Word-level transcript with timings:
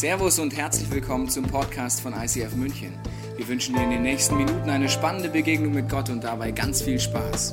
Servus 0.00 0.38
und 0.38 0.56
herzlich 0.56 0.90
willkommen 0.90 1.28
zum 1.28 1.44
Podcast 1.44 2.00
von 2.00 2.14
ICF 2.14 2.54
München. 2.54 2.98
Wir 3.36 3.46
wünschen 3.46 3.74
dir 3.74 3.82
in 3.82 3.90
den 3.90 4.00
nächsten 4.00 4.34
Minuten 4.38 4.70
eine 4.70 4.88
spannende 4.88 5.28
Begegnung 5.28 5.74
mit 5.74 5.90
Gott 5.90 6.08
und 6.08 6.24
dabei 6.24 6.52
ganz 6.52 6.80
viel 6.80 6.98
Spaß. 6.98 7.52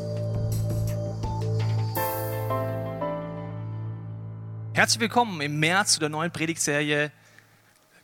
Herzlich 4.73 5.01
willkommen 5.01 5.41
im 5.41 5.59
März 5.59 5.91
zu 5.95 5.99
der 5.99 6.07
neuen 6.07 6.31
Predigtserie 6.31 7.11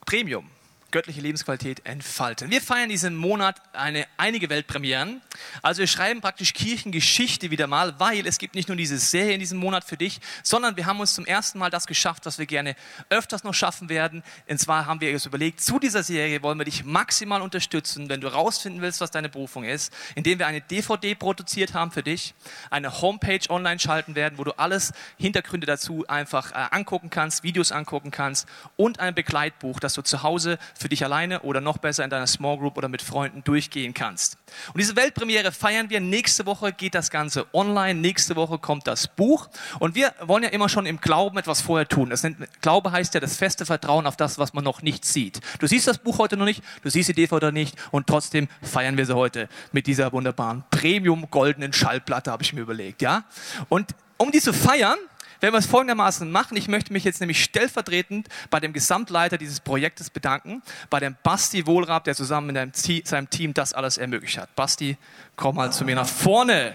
Premium 0.04 0.50
göttliche 0.94 1.20
Lebensqualität 1.20 1.84
entfalten. 1.86 2.52
Wir 2.52 2.62
feiern 2.62 2.88
diesen 2.88 3.16
Monat 3.16 3.60
eine, 3.72 4.06
einige 4.16 4.48
Weltpremieren. 4.48 5.22
Also 5.60 5.80
wir 5.80 5.88
schreiben 5.88 6.20
praktisch 6.20 6.54
Kirchengeschichte 6.54 7.50
wieder 7.50 7.66
mal, 7.66 7.98
weil 7.98 8.24
es 8.28 8.38
gibt 8.38 8.54
nicht 8.54 8.68
nur 8.68 8.76
diese 8.76 8.98
Serie 8.98 9.32
in 9.32 9.40
diesem 9.40 9.58
Monat 9.58 9.82
für 9.82 9.96
dich, 9.96 10.20
sondern 10.44 10.76
wir 10.76 10.86
haben 10.86 11.00
uns 11.00 11.12
zum 11.12 11.26
ersten 11.26 11.58
Mal 11.58 11.68
das 11.68 11.88
geschafft, 11.88 12.26
was 12.26 12.38
wir 12.38 12.46
gerne 12.46 12.76
öfters 13.10 13.42
noch 13.42 13.54
schaffen 13.54 13.88
werden. 13.88 14.22
Und 14.48 14.60
zwar 14.60 14.86
haben 14.86 15.00
wir 15.00 15.12
uns 15.12 15.26
überlegt, 15.26 15.60
zu 15.60 15.80
dieser 15.80 16.04
Serie 16.04 16.44
wollen 16.44 16.58
wir 16.58 16.64
dich 16.64 16.84
maximal 16.84 17.42
unterstützen, 17.42 18.08
wenn 18.08 18.20
du 18.20 18.28
rausfinden 18.28 18.80
willst, 18.80 19.00
was 19.00 19.10
deine 19.10 19.28
Berufung 19.28 19.64
ist, 19.64 19.92
indem 20.14 20.38
wir 20.38 20.46
eine 20.46 20.60
DVD 20.60 21.16
produziert 21.16 21.74
haben 21.74 21.90
für 21.90 22.04
dich, 22.04 22.34
eine 22.70 23.00
Homepage 23.00 23.50
online 23.50 23.80
schalten 23.80 24.14
werden, 24.14 24.38
wo 24.38 24.44
du 24.44 24.52
alles 24.52 24.92
Hintergründe 25.18 25.66
dazu 25.66 26.04
einfach 26.06 26.52
äh, 26.52 26.68
angucken 26.70 27.10
kannst, 27.10 27.42
Videos 27.42 27.72
angucken 27.72 28.12
kannst 28.12 28.46
und 28.76 29.00
ein 29.00 29.16
Begleitbuch, 29.16 29.80
das 29.80 29.94
du 29.94 30.02
zu 30.02 30.22
Hause 30.22 30.56
für 30.83 30.83
dich 30.88 31.04
alleine 31.04 31.40
oder 31.40 31.60
noch 31.60 31.78
besser 31.78 32.04
in 32.04 32.10
deiner 32.10 32.26
Small 32.26 32.58
Group 32.58 32.76
oder 32.76 32.88
mit 32.88 33.02
Freunden 33.02 33.44
durchgehen 33.44 33.94
kannst. 33.94 34.38
Und 34.72 34.80
diese 34.80 34.96
Weltpremiere 34.96 35.52
feiern 35.52 35.90
wir. 35.90 36.00
Nächste 36.00 36.46
Woche 36.46 36.72
geht 36.72 36.94
das 36.94 37.10
Ganze 37.10 37.46
online. 37.52 37.98
Nächste 38.00 38.36
Woche 38.36 38.58
kommt 38.58 38.86
das 38.86 39.08
Buch. 39.08 39.48
Und 39.78 39.94
wir 39.94 40.12
wollen 40.20 40.42
ja 40.42 40.50
immer 40.50 40.68
schon 40.68 40.86
im 40.86 41.00
Glauben 41.00 41.38
etwas 41.38 41.60
vorher 41.60 41.88
tun. 41.88 42.10
Das 42.10 42.22
nennt, 42.22 42.38
Glaube 42.60 42.92
heißt 42.92 43.14
ja 43.14 43.20
das 43.20 43.36
feste 43.36 43.66
Vertrauen 43.66 44.06
auf 44.06 44.16
das, 44.16 44.38
was 44.38 44.54
man 44.54 44.64
noch 44.64 44.82
nicht 44.82 45.04
sieht. 45.04 45.40
Du 45.58 45.66
siehst 45.66 45.86
das 45.86 45.98
Buch 45.98 46.18
heute 46.18 46.36
noch 46.36 46.44
nicht, 46.44 46.62
du 46.82 46.90
siehst 46.90 47.08
die 47.08 47.14
DVD 47.14 47.52
nicht 47.52 47.76
und 47.90 48.06
trotzdem 48.06 48.48
feiern 48.62 48.96
wir 48.96 49.06
sie 49.06 49.14
heute 49.14 49.48
mit 49.72 49.86
dieser 49.86 50.12
wunderbaren 50.12 50.64
Premium 50.70 51.28
goldenen 51.30 51.72
Schallplatte, 51.72 52.30
habe 52.30 52.42
ich 52.42 52.52
mir 52.52 52.60
überlegt, 52.60 53.02
ja? 53.02 53.24
Und 53.68 53.94
um 54.16 54.30
die 54.30 54.40
zu 54.40 54.52
feiern, 54.52 54.98
werden 55.44 55.52
wir 55.52 55.58
es 55.58 55.66
folgendermaßen 55.66 56.32
machen. 56.32 56.56
Ich 56.56 56.68
möchte 56.68 56.90
mich 56.90 57.04
jetzt 57.04 57.20
nämlich 57.20 57.44
stellvertretend 57.44 58.28
bei 58.48 58.60
dem 58.60 58.72
Gesamtleiter 58.72 59.36
dieses 59.36 59.60
Projektes 59.60 60.08
bedanken, 60.08 60.62
bei 60.88 61.00
dem 61.00 61.16
Basti 61.22 61.66
Wohlrab, 61.66 62.04
der 62.04 62.14
zusammen 62.14 62.46
mit 62.46 63.06
seinem 63.06 63.28
Team 63.28 63.52
das 63.52 63.74
alles 63.74 63.98
ermöglicht 63.98 64.38
hat. 64.38 64.56
Basti, 64.56 64.96
komm 65.36 65.56
mal 65.56 65.70
zu 65.70 65.84
mir 65.84 65.96
nach 65.96 66.08
vorne. 66.08 66.74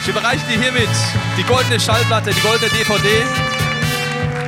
Ich 0.00 0.08
überreiche 0.08 0.46
dir 0.46 0.58
hiermit 0.58 0.88
die 1.36 1.44
goldene 1.44 1.78
Schallplatte, 1.78 2.30
die 2.30 2.40
goldene 2.40 2.70
DVD 2.70 3.22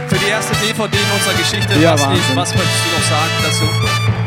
für 0.08 0.16
die 0.16 0.30
erste 0.30 0.54
DVD 0.66 0.96
in 0.96 1.10
unserer 1.14 1.34
Geschichte. 1.34 1.78
Ja, 1.78 1.90
Basti, 1.90 2.08
Wahnsinn. 2.08 2.36
was 2.36 2.54
möchtest 2.54 2.84
du 2.86 2.96
noch 2.96 3.04
sagen 3.04 3.32
dazu? 3.42 4.23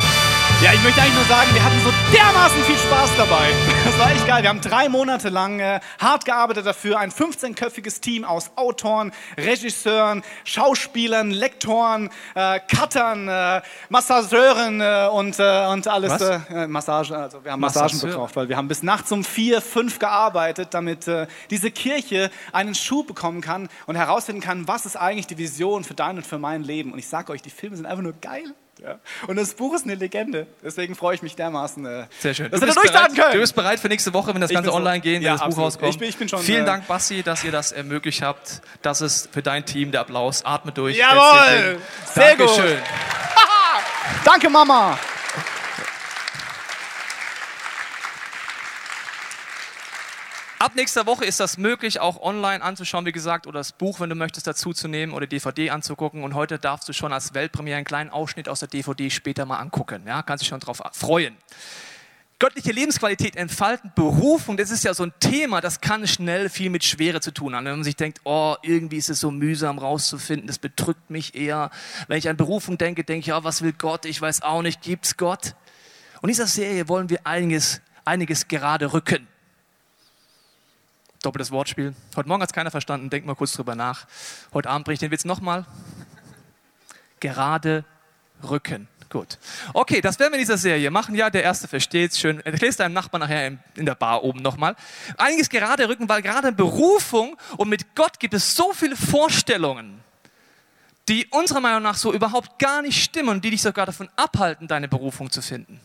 Ja, 0.60 0.74
ich 0.74 0.82
möchte 0.82 1.00
eigentlich 1.00 1.14
nur 1.14 1.26
sagen, 1.26 1.54
wir 1.54 1.64
hatten 1.64 1.80
so 1.84 1.92
dermaßen 2.12 2.64
viel 2.64 2.78
Spaß 2.78 3.12
dabei. 3.16 3.50
Das 3.86 4.00
war 4.00 4.12
echt 4.12 4.28
geil. 4.28 4.42
Wir 4.44 4.50
haben 4.50 4.62
drei 4.62 4.90
Monate 4.90 5.30
lang 5.30 5.60
äh, 5.60 5.80
hart 5.98 6.26
gearbeitet 6.26 6.66
dafür. 6.66 7.00
Ein 7.00 7.12
15-köpfiges 7.12 8.02
Team 8.02 8.26
aus 8.26 8.52
Autoren, 8.56 9.12
Regisseuren, 9.38 10.24
Schauspielern, 10.44 11.32
Lektoren, 11.32 12.10
äh, 12.36 12.60
Cuttern, 12.60 13.28
äh, 13.28 13.62
Massageuren 13.90 14.82
äh, 14.82 15.10
und, 15.12 15.40
äh, 15.40 15.68
und 15.68 15.88
alles. 15.88 16.12
Was? 16.12 16.50
Äh, 16.50 16.68
Massage, 16.68 17.18
also 17.18 17.44
wir 17.44 17.52
haben 17.54 17.62
Massagen 17.62 18.00
gekauft, 18.00 18.36
weil 18.36 18.50
wir 18.50 18.58
haben 18.58 18.68
bis 18.68 18.84
nachts 18.84 19.12
um 19.12 19.24
vier, 19.24 19.62
fünf 19.62 20.00
gearbeitet, 20.00 20.70
damit 20.72 21.08
äh, 21.08 21.28
diese 21.50 21.72
Kirche 21.72 22.30
einen 22.52 22.76
Schub 22.76 23.08
bekommen 23.08 23.42
kann 23.42 23.70
und 23.86 23.96
herausfinden 23.96 24.42
kann, 24.42 24.68
was 24.68 24.86
ist 24.86 24.98
eigentlich 24.98 25.28
die 25.28 25.38
Vision 25.38 25.84
für 25.84 25.94
dein 25.94 26.18
und 26.18 26.28
für 26.28 26.40
mein 26.40 26.64
Leben. 26.64 26.92
Und 26.92 27.00
ich 27.00 27.08
sage 27.08 27.32
euch, 27.32 27.42
die 27.42 27.52
Filme 27.52 27.76
sind 27.78 27.86
einfach 27.86 28.04
nur 28.04 28.14
geil. 28.14 28.54
Ja. 28.84 29.00
Und 29.28 29.38
das 29.38 29.54
Buch 29.56 29.74
ist 29.76 29.86
eine 29.86 29.96
Legende. 29.96 30.46
Deswegen 30.64 30.96
freue 30.96 31.16
ich 31.16 31.22
mich 31.24 31.36
dermaßen, 31.36 31.86
äh, 31.86 32.06
Sehr 32.20 32.34
schön. 32.34 32.52
dass 32.52 32.60
Du 32.60 32.66
wir 32.68 32.74
da 32.74 32.80
durchstarten 32.80 33.16
bereit, 33.16 33.26
können. 33.26 33.34
du 33.38 33.42
bist 33.42 33.56
bereit 33.56 33.80
für 33.80 33.88
nächste 33.88 34.14
Woche, 34.14 34.34
wenn 34.34 34.42
das 34.42 34.52
Ich 34.52 34.56
Ganze 34.56 34.70
so- 34.70 34.76
online 34.76 35.00
geht, 35.00 35.16
wenn 35.16 35.22
Ja, 35.24 35.38
das 35.38 35.56
Buch 35.56 35.64
rauskommt. 35.64 35.92
Ich 35.94 35.98
bin- 36.00 36.10
ich 36.10 36.18
bin 36.18 36.30
schon, 36.30 36.40
Vielen 36.40 36.64
äh, 36.64 36.66
Dank, 36.68 36.88
Basti, 36.88 37.24
dass 37.24 37.44
ihr 37.44 37.52
das 37.52 37.72
ermöglicht 37.72 38.22
habt. 38.22 38.62
Das 38.84 39.02
ist 39.02 39.30
für 39.34 39.42
dein 39.42 39.66
Team 39.66 39.92
der 39.92 40.02
Applaus. 40.02 40.46
Atme 40.46 40.72
durch. 40.72 40.96
Jawohl! 40.98 41.80
Sehr 42.14 42.36
gut. 42.38 42.48
Dankeschön. 42.50 42.78
Danke, 44.24 44.50
Mama. 44.50 44.98
Ab 50.68 50.76
nächster 50.76 51.06
Woche 51.06 51.24
ist 51.24 51.40
das 51.40 51.58
möglich, 51.58 52.02
auch 52.02 52.22
online 52.22 52.62
anzuschauen, 52.62 53.06
wie 53.06 53.14
gesagt, 53.14 53.48
oder 53.48 53.62
das 53.62 53.72
Buch, 53.72 54.02
wenn 54.02 54.10
du 54.10 54.16
möchtest, 54.16 54.48
dazu 54.48 54.74
zu 54.74 54.90
nehmen 54.90 55.14
oder 55.14 55.26
DVD 55.26 55.70
anzugucken. 55.70 56.26
Und 56.26 56.34
heute 56.34 56.60
darfst 56.60 56.90
du 56.90 56.92
schon 56.92 57.14
als 57.14 57.34
Weltpremiere 57.34 57.78
einen 57.78 57.86
kleinen 57.86 58.10
Ausschnitt 58.10 58.50
aus 58.50 58.60
der 58.60 58.68
DVD 58.68 59.10
später 59.10 59.46
mal 59.46 59.60
angucken. 59.60 60.04
Ja, 60.06 60.24
kannst 60.24 60.42
dich 60.42 60.50
schon 60.50 60.60
drauf 60.60 60.82
freuen. 60.92 61.38
Göttliche 62.38 62.74
Lebensqualität 62.74 63.38
entfalten, 63.38 63.94
Berufung, 63.96 64.58
das 64.58 64.70
ist 64.70 64.84
ja 64.84 64.94
so 64.94 65.04
ein 65.04 65.14
Thema, 65.22 65.62
das 65.62 65.80
kann 65.80 66.06
schnell 66.06 66.50
viel 66.50 66.70
mit 66.70 66.84
Schwere 66.84 67.22
zu 67.22 67.32
tun 67.32 67.56
haben. 67.56 67.64
Wenn 67.64 67.76
man 67.76 67.86
sich 67.86 67.96
denkt, 67.96 68.20
oh, 68.26 68.58
irgendwie 68.62 68.98
ist 68.98 69.10
es 69.10 69.22
so 69.22 69.32
mühsam 69.32 69.80
rauszufinden, 69.80 70.48
das 70.48 70.60
bedrückt 70.60 71.10
mich 71.10 71.34
eher. 71.34 71.72
Wenn 72.10 72.18
ich 72.18 72.28
an 72.28 72.36
Berufung 72.36 72.78
denke, 72.78 73.06
denke 73.06 73.22
ich, 73.22 73.28
ja, 73.28 73.42
was 73.46 73.62
will 73.62 73.72
Gott? 73.72 74.04
Ich 74.04 74.22
weiß 74.22 74.42
auch 74.42 74.64
nicht, 74.64 74.82
gibt's 74.82 75.16
Gott? 75.16 75.56
Und 76.16 76.28
in 76.28 76.34
dieser 76.34 76.48
Serie 76.48 76.90
wollen 76.90 77.10
wir 77.10 77.26
einiges, 77.26 77.80
einiges 78.04 78.50
gerade 78.50 78.92
rücken. 78.92 79.30
Doppeltes 81.28 81.52
Wortspiel. 81.52 81.94
Heute 82.16 82.30
Morgen 82.30 82.42
hat 82.42 82.50
es 82.52 82.54
keiner 82.54 82.72
verstanden, 82.72 83.10
denkt 83.10 83.28
mal 83.28 83.36
kurz 83.36 83.52
drüber 83.52 83.76
nach. 83.76 84.06
Heute 84.54 84.70
Abend 84.70 84.86
bringe 84.86 84.94
ich 84.94 85.02
den 85.02 85.12
Witz 85.12 85.26
nochmal. 85.26 85.66
Gerade 87.20 87.84
rücken. 88.50 88.88
Gut. 89.10 89.38
Okay, 89.74 90.00
das 90.00 90.20
werden 90.20 90.32
wir 90.32 90.38
in 90.38 90.44
dieser 90.44 90.58
Serie 90.58 90.90
machen. 90.90 91.16
Ja, 91.16 91.30
der 91.30 91.44
Erste 91.44 91.68
versteht's 91.68 92.18
schön. 92.18 92.40
Erklärst 92.46 92.80
deinem 92.80 92.94
Nachbarn 92.94 93.20
nachher 93.20 93.58
in, 93.76 93.86
der 93.86 93.96
Bar 93.96 94.24
oben 94.24 94.42
nochmal. 94.42 94.78
Einiges 95.18 95.50
gerade 95.50 95.90
rücken, 95.90 96.08
weil 96.08 96.22
gerade 96.22 96.54
Berufung 96.54 97.36
und 97.58 97.68
mit 97.68 97.94
Gott 97.94 98.22
gibt 98.22 98.34
es 98.34 98.56
so 98.56 98.72
viele 98.72 98.96
Vorstellungen, 98.96 100.00
die 101.10 101.28
unserer 101.32 101.60
Meinung 101.60 101.84
nach 101.84 101.98
so 101.98 102.14
überhaupt 102.14 102.58
gar 102.58 102.82
nicht 102.82 103.04
stimmen 103.04 103.28
und 103.28 103.44
die 103.44 103.50
dich 103.50 103.62
sogar 103.62 103.86
davon 103.86 104.08
abhalten, 104.16 104.70
deine 104.70 104.88
Berufung 104.88 105.30
zu 105.30 105.42
finden. 105.42 105.82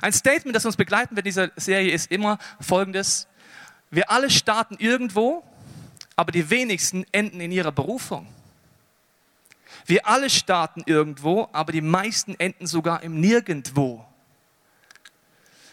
Ein 0.00 0.12
Statement, 0.12 0.54
das 0.54 0.64
uns 0.64 0.76
begleiten 0.76 1.16
wird 1.16 1.26
in 1.26 1.30
dieser 1.30 1.50
Serie, 1.56 1.90
ist 1.90 2.12
immer 2.12 2.38
folgendes. 2.60 3.26
Wir 3.90 4.10
alle 4.10 4.30
starten 4.30 4.76
irgendwo, 4.78 5.42
aber 6.16 6.32
die 6.32 6.48
wenigsten 6.50 7.04
enden 7.12 7.40
in 7.40 7.50
ihrer 7.50 7.72
Berufung. 7.72 8.26
Wir 9.86 10.06
alle 10.06 10.30
starten 10.30 10.82
irgendwo, 10.86 11.48
aber 11.52 11.72
die 11.72 11.80
meisten 11.80 12.34
enden 12.38 12.66
sogar 12.66 13.02
im 13.02 13.20
Nirgendwo. 13.20 14.04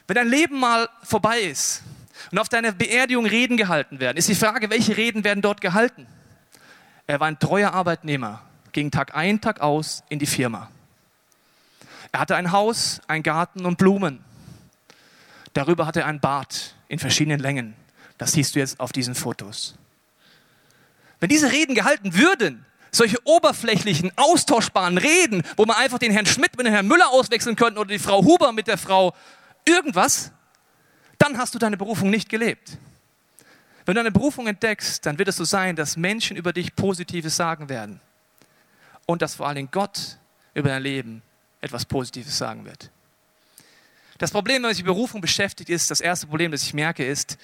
Wenn 0.07 0.15
dein 0.15 0.29
Leben 0.29 0.59
mal 0.59 0.89
vorbei 1.03 1.41
ist 1.41 1.83
und 2.31 2.39
auf 2.39 2.49
deiner 2.49 2.71
Beerdigung 2.71 3.25
Reden 3.25 3.57
gehalten 3.57 3.99
werden, 3.99 4.17
ist 4.17 4.29
die 4.29 4.35
Frage, 4.35 4.69
welche 4.69 4.97
Reden 4.97 5.23
werden 5.23 5.41
dort 5.41 5.61
gehalten? 5.61 6.07
Er 7.05 7.19
war 7.19 7.27
ein 7.27 7.39
treuer 7.39 7.73
Arbeitnehmer, 7.73 8.41
ging 8.71 8.89
Tag 8.89 9.15
ein, 9.15 9.41
Tag 9.41 9.59
aus 9.61 10.03
in 10.09 10.17
die 10.17 10.25
Firma. 10.25 10.71
Er 12.11 12.21
hatte 12.21 12.35
ein 12.35 12.51
Haus, 12.51 13.01
einen 13.07 13.23
Garten 13.23 13.65
und 13.65 13.77
Blumen. 13.77 14.23
Darüber 15.53 15.85
hatte 15.85 16.01
er 16.01 16.07
ein 16.07 16.19
Bad 16.19 16.73
in 16.87 16.99
verschiedenen 16.99 17.39
Längen. 17.39 17.75
Das 18.17 18.31
siehst 18.31 18.55
du 18.55 18.59
jetzt 18.59 18.79
auf 18.79 18.91
diesen 18.91 19.15
Fotos. 19.15 19.75
Wenn 21.19 21.29
diese 21.29 21.51
Reden 21.51 21.75
gehalten 21.75 22.15
würden, 22.15 22.65
solche 22.91 23.17
oberflächlichen, 23.25 24.11
austauschbaren 24.15 24.97
Reden, 24.97 25.43
wo 25.55 25.65
man 25.65 25.77
einfach 25.77 25.99
den 25.99 26.11
Herrn 26.11 26.25
Schmidt 26.25 26.57
mit 26.57 26.65
dem 26.65 26.73
Herrn 26.73 26.87
Müller 26.87 27.09
auswechseln 27.09 27.55
könnte 27.55 27.79
oder 27.79 27.89
die 27.89 27.99
Frau 27.99 28.23
Huber 28.23 28.51
mit 28.51 28.67
der 28.67 28.77
Frau 28.77 29.13
irgendwas, 29.65 30.31
dann 31.17 31.37
hast 31.37 31.53
du 31.55 31.59
deine 31.59 31.77
Berufung 31.77 32.09
nicht 32.09 32.29
gelebt. 32.29 32.77
Wenn 33.85 33.95
du 33.95 33.99
deine 34.01 34.11
Berufung 34.11 34.47
entdeckst, 34.47 35.05
dann 35.05 35.17
wird 35.17 35.29
es 35.29 35.37
so 35.37 35.45
sein, 35.45 35.75
dass 35.75 35.95
Menschen 35.95 36.35
über 36.37 36.53
dich 36.53 36.75
Positives 36.75 37.35
sagen 37.35 37.69
werden. 37.69 38.01
Und 39.05 39.21
dass 39.21 39.35
vor 39.35 39.53
Dingen 39.53 39.69
Gott 39.71 40.17
über 40.53 40.69
dein 40.69 40.83
Leben 40.83 41.21
etwas 41.61 41.85
Positives 41.85 42.37
sagen 42.37 42.65
wird. 42.65 42.91
Das 44.17 44.31
Problem, 44.31 44.55
wenn 44.55 44.63
man 44.63 44.73
sich 44.73 44.83
mit 44.83 44.93
Berufung 44.93 45.21
beschäftigt, 45.21 45.69
ist, 45.69 45.89
das 45.91 46.01
erste 46.01 46.27
Problem, 46.27 46.51
das 46.51 46.63
ich 46.63 46.73
merke, 46.73 47.05
ist, 47.05 47.37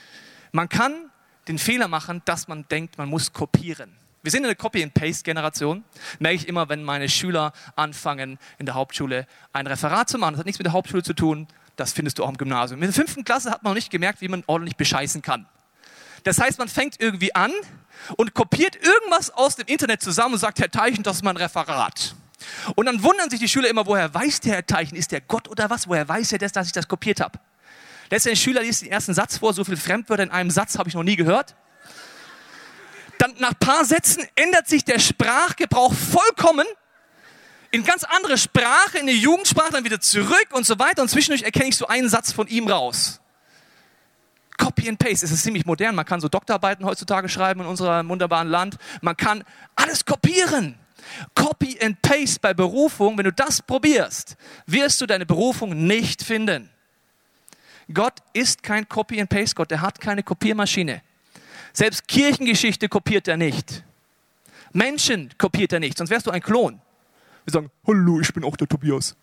man 0.53 0.69
kann 0.69 0.93
den 1.49 1.59
Fehler 1.59 1.89
machen, 1.89 2.21
dass 2.23 2.47
man 2.47 2.65
denkt, 2.69 2.97
man 2.97 3.09
muss 3.09 3.33
kopieren. 3.33 3.91
Wir 4.21 4.31
sind 4.31 4.45
eine 4.45 4.55
Copy-and-Paste-Generation. 4.55 5.83
Merke 6.19 6.35
ich 6.37 6.47
immer, 6.47 6.69
wenn 6.69 6.83
meine 6.83 7.09
Schüler 7.09 7.51
anfangen, 7.75 8.39
in 8.57 8.65
der 8.65 8.75
Hauptschule 8.75 9.27
ein 9.51 9.67
Referat 9.67 10.07
zu 10.07 10.17
machen. 10.17 10.33
Das 10.33 10.39
hat 10.39 10.45
nichts 10.45 10.59
mit 10.59 10.65
der 10.65 10.71
Hauptschule 10.71 11.03
zu 11.03 11.13
tun. 11.13 11.47
Das 11.75 11.91
findest 11.91 12.19
du 12.19 12.23
auch 12.23 12.29
im 12.29 12.37
Gymnasium. 12.37 12.81
In 12.81 12.87
der 12.87 12.93
fünften 12.93 13.25
Klasse 13.25 13.51
hat 13.51 13.63
man 13.63 13.71
noch 13.71 13.75
nicht 13.75 13.89
gemerkt, 13.89 14.21
wie 14.21 14.29
man 14.29 14.43
ordentlich 14.47 14.77
bescheißen 14.77 15.21
kann. 15.21 15.45
Das 16.23 16.39
heißt, 16.39 16.57
man 16.57 16.69
fängt 16.69 17.01
irgendwie 17.01 17.35
an 17.35 17.51
und 18.15 18.33
kopiert 18.33 18.77
irgendwas 18.77 19.29
aus 19.31 19.57
dem 19.57 19.67
Internet 19.67 20.01
zusammen 20.01 20.35
und 20.35 20.39
sagt, 20.39 20.59
Herr 20.59 20.71
Teichen, 20.71 21.03
das 21.03 21.17
ist 21.17 21.23
mein 21.23 21.35
Referat. 21.35 22.15
Und 22.75 22.85
dann 22.85 23.03
wundern 23.03 23.29
sich 23.29 23.39
die 23.39 23.49
Schüler 23.49 23.69
immer, 23.69 23.85
woher 23.85 24.13
weiß 24.13 24.39
der 24.41 24.53
Herr 24.53 24.65
Teichen? 24.65 24.95
Ist 24.95 25.11
der 25.11 25.19
Gott 25.19 25.49
oder 25.49 25.69
was? 25.69 25.87
Woher 25.89 26.07
weiß 26.07 26.31
er 26.31 26.37
das, 26.37 26.53
dass 26.53 26.67
ich 26.67 26.73
das 26.73 26.87
kopiert 26.87 27.19
habe? 27.19 27.39
Letztendlich 28.13 28.43
Schüler 28.43 28.61
liest 28.61 28.83
den 28.83 28.91
ersten 28.91 29.15
Satz 29.15 29.39
vor, 29.39 29.55
so 29.55 29.63
viele 29.63 29.75
Fremdwörter 29.75 30.21
in 30.21 30.29
einem 30.29 30.51
Satz 30.51 30.77
habe 30.77 30.87
ich 30.87 30.93
noch 30.93 31.01
nie 31.01 31.15
gehört. 31.15 31.55
Dann 33.17 33.33
nach 33.39 33.53
ein 33.53 33.59
paar 33.59 33.85
Sätzen 33.85 34.23
ändert 34.35 34.67
sich 34.67 34.85
der 34.85 34.99
Sprachgebrauch 34.99 35.91
vollkommen 35.91 36.67
in 37.71 37.83
ganz 37.83 38.03
andere 38.03 38.37
Sprache, 38.37 38.99
in 38.99 39.07
die 39.07 39.19
Jugendsprache, 39.19 39.71
dann 39.71 39.83
wieder 39.83 39.99
zurück 39.99 40.49
und 40.51 40.63
so 40.63 40.77
weiter. 40.77 41.01
Und 41.01 41.07
zwischendurch 41.09 41.41
erkenne 41.41 41.69
ich 41.69 41.75
so 41.75 41.87
einen 41.87 42.07
Satz 42.07 42.31
von 42.31 42.47
ihm 42.47 42.67
raus. 42.67 43.19
Copy 44.59 44.87
and 44.89 44.99
Paste. 44.99 45.25
Es 45.25 45.31
ist 45.31 45.41
ziemlich 45.41 45.65
modern. 45.65 45.95
Man 45.95 46.05
kann 46.05 46.21
so 46.21 46.29
Doktorarbeiten 46.29 46.85
heutzutage 46.85 47.29
schreiben 47.29 47.61
in 47.61 47.65
unserem 47.65 48.09
wunderbaren 48.09 48.47
Land. 48.47 48.77
Man 49.01 49.17
kann 49.17 49.43
alles 49.75 50.05
kopieren. 50.05 50.77
Copy 51.33 51.79
and 51.81 51.99
Paste 52.03 52.39
bei 52.39 52.53
Berufung, 52.53 53.17
wenn 53.17 53.25
du 53.25 53.33
das 53.33 53.63
probierst, 53.63 54.35
wirst 54.67 55.01
du 55.01 55.07
deine 55.07 55.25
Berufung 55.25 55.87
nicht 55.87 56.21
finden. 56.21 56.69
Gott 57.91 58.19
ist 58.33 58.63
kein 58.63 58.87
Copy 58.87 59.19
and 59.19 59.29
Paste 59.29 59.55
Gott, 59.55 59.71
er 59.71 59.81
hat 59.81 59.99
keine 59.99 60.23
Kopiermaschine. 60.23 61.01
Selbst 61.73 62.07
Kirchengeschichte 62.07 62.87
kopiert 62.87 63.27
er 63.27 63.37
nicht. 63.37 63.83
Menschen 64.73 65.33
kopiert 65.37 65.73
er 65.73 65.79
nicht, 65.79 65.97
sonst 65.97 66.09
wärst 66.09 66.27
du 66.27 66.31
ein 66.31 66.41
Klon. 66.41 66.79
Wir 67.45 67.51
sagen, 67.51 67.71
hallo, 67.85 68.19
ich 68.19 68.33
bin 68.33 68.43
auch 68.43 68.55
der 68.55 68.67
Tobias. 68.67 69.15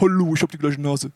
Hallo, 0.00 0.34
ich 0.34 0.42
habe 0.42 0.52
die 0.52 0.58
gleiche 0.58 0.80
Nase. 0.80 1.10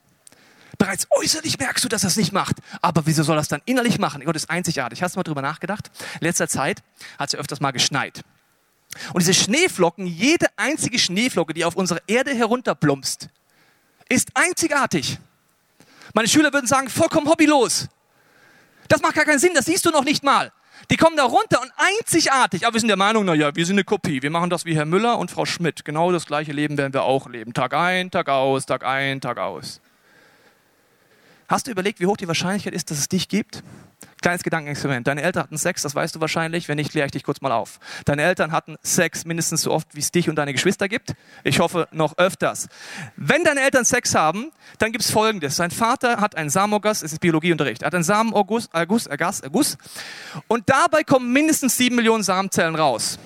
Bereits 0.79 1.07
äußerlich 1.11 1.59
merkst 1.59 1.85
du, 1.85 1.89
dass 1.89 2.05
er 2.05 2.09
es 2.09 2.17
nicht 2.17 2.33
macht. 2.33 2.57
Aber 2.81 3.05
wieso 3.05 3.23
soll 3.23 3.37
er 3.37 3.43
es 3.43 3.49
dann 3.49 3.61
innerlich 3.67 3.99
machen? 3.99 4.25
Gott 4.25 4.37
ist 4.37 4.49
einzigartig. 4.49 5.03
Hast 5.03 5.15
du 5.15 5.19
mal 5.19 5.25
drüber 5.25 5.43
nachgedacht? 5.43 5.91
In 6.21 6.27
letzter 6.27 6.49
Zeit 6.49 6.83
hat 7.19 7.29
es 7.29 7.33
ja 7.35 7.39
öfters 7.39 7.61
mal 7.61 7.73
geschneit. 7.73 8.23
Und 9.13 9.21
diese 9.21 9.35
Schneeflocken, 9.35 10.07
jede 10.07 10.47
einzige 10.57 10.99
Schneeflocke, 10.99 11.53
die 11.53 11.65
auf 11.65 11.77
unsere 11.77 12.01
Erde 12.07 12.35
herunterplumpst, 12.35 13.29
ist 14.09 14.31
einzigartig. 14.35 15.19
Meine 16.15 16.29
Schüler 16.29 16.53
würden 16.53 16.67
sagen, 16.67 16.89
vollkommen 16.89 17.29
hobbylos. 17.29 17.89
Das 18.89 19.01
macht 19.03 19.15
gar 19.15 19.25
keinen 19.25 19.39
Sinn, 19.39 19.53
das 19.55 19.67
siehst 19.67 19.85
du 19.87 19.91
noch 19.91 20.05
nicht 20.05 20.25
mal. 20.25 20.53
Die 20.91 20.97
kommen 20.97 21.17
da 21.17 21.25
runter 21.25 21.61
und 21.61 21.71
einzigartig, 21.77 22.67
aber 22.67 22.75
wir 22.75 22.81
sind 22.81 22.89
der 22.89 22.97
Meinung, 22.97 23.25
naja, 23.25 23.55
wir 23.55 23.67
sind 23.67 23.77
eine 23.77 23.85
Kopie. 23.85 24.23
Wir 24.23 24.31
machen 24.31 24.51
das 24.51 24.65
wie 24.65 24.75
Herr 24.75 24.87
Müller 24.87 25.19
und 25.19 25.31
Frau 25.31 25.45
Schmidt. 25.45 25.85
Genau 25.85 26.11
das 26.11 26.27
gleiche 26.27 26.53
Leben 26.53 26.79
werden 26.79 26.93
wir 26.93 27.05
auch 27.05 27.29
leben. 27.29 27.53
Tag 27.53 27.75
ein, 27.75 28.11
Tag 28.11 28.29
aus, 28.29 28.67
Tag 28.67 28.85
ein, 28.85 29.21
Tag 29.21 29.39
aus. 29.39 29.81
Hast 31.51 31.67
du 31.67 31.73
überlegt, 31.73 31.99
wie 31.99 32.07
hoch 32.07 32.17
die 32.17 32.29
Wahrscheinlichkeit 32.29 32.75
ist, 32.75 32.93
dass 32.93 32.99
es 32.99 33.09
dich 33.09 33.27
gibt? 33.27 33.65
Kleines 34.23 34.45
Gedankenexperiment. 34.45 35.09
Deine 35.09 35.23
Eltern 35.23 35.43
hatten 35.43 35.59
Sex, 35.59 35.83
das 35.83 35.97
weißt 35.97 36.15
du 36.15 36.21
wahrscheinlich. 36.21 36.69
Wenn 36.69 36.77
nicht, 36.77 36.93
kläre 36.93 37.07
ich 37.07 37.11
dich 37.11 37.25
kurz 37.25 37.41
mal 37.41 37.51
auf. 37.51 37.81
Deine 38.05 38.23
Eltern 38.23 38.53
hatten 38.53 38.77
Sex 38.85 39.25
mindestens 39.25 39.63
so 39.63 39.73
oft, 39.73 39.89
wie 39.97 39.99
es 39.99 40.13
dich 40.13 40.29
und 40.29 40.37
deine 40.37 40.53
Geschwister 40.53 40.89
gibt. 40.89 41.15
Ich 41.43 41.59
hoffe, 41.59 41.89
noch 41.91 42.17
öfters. 42.19 42.69
Wenn 43.17 43.43
deine 43.43 43.63
Eltern 43.63 43.85
Sex 43.85 44.15
haben, 44.15 44.53
dann 44.79 44.93
gibt 44.93 45.03
es 45.03 45.11
Folgendes. 45.11 45.57
Sein 45.57 45.73
Vater 45.73 46.21
hat 46.21 46.37
einen 46.37 46.51
Samenorgas, 46.51 47.03
es 47.03 47.15
ist 47.15 47.19
Biologieunterricht, 47.19 47.83
er 47.83 47.87
hat 47.87 47.97
einen 47.97 48.05
Samenorgus, 48.05 48.69
Erguss, 48.73 49.09
Erguss, 49.09 49.41
Erguss. 49.41 49.77
Und 50.47 50.71
dabei 50.71 51.03
kommen 51.03 51.33
mindestens 51.33 51.77
sieben 51.77 51.97
Millionen 51.97 52.23
Samenzellen 52.23 52.77
raus. 52.77 53.19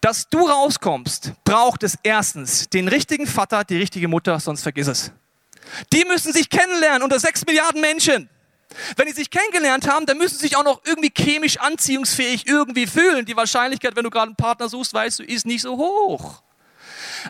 Dass 0.00 0.28
du 0.28 0.44
rauskommst, 0.44 1.34
braucht 1.44 1.84
es 1.84 1.96
erstens 2.02 2.68
den 2.68 2.88
richtigen 2.88 3.28
Vater, 3.28 3.62
die 3.62 3.76
richtige 3.76 4.08
Mutter, 4.08 4.40
sonst 4.40 4.64
vergiss 4.64 4.88
es. 4.88 5.12
Die 5.92 6.04
müssen 6.04 6.32
sich 6.32 6.48
kennenlernen 6.48 7.02
unter 7.02 7.18
sechs 7.20 7.44
Milliarden 7.46 7.80
Menschen. 7.80 8.28
Wenn 8.96 9.06
die 9.06 9.12
sich 9.12 9.30
kennengelernt 9.30 9.88
haben, 9.88 10.06
dann 10.06 10.18
müssen 10.18 10.36
sie 10.36 10.42
sich 10.42 10.56
auch 10.56 10.64
noch 10.64 10.82
irgendwie 10.84 11.10
chemisch 11.16 11.58
anziehungsfähig 11.58 12.46
irgendwie 12.46 12.86
fühlen. 12.86 13.24
Die 13.24 13.36
Wahrscheinlichkeit, 13.36 13.96
wenn 13.96 14.04
du 14.04 14.10
gerade 14.10 14.26
einen 14.26 14.36
Partner 14.36 14.68
suchst, 14.68 14.92
weißt 14.92 15.20
du, 15.20 15.22
ist 15.24 15.46
nicht 15.46 15.62
so 15.62 15.76
hoch. 15.76 16.42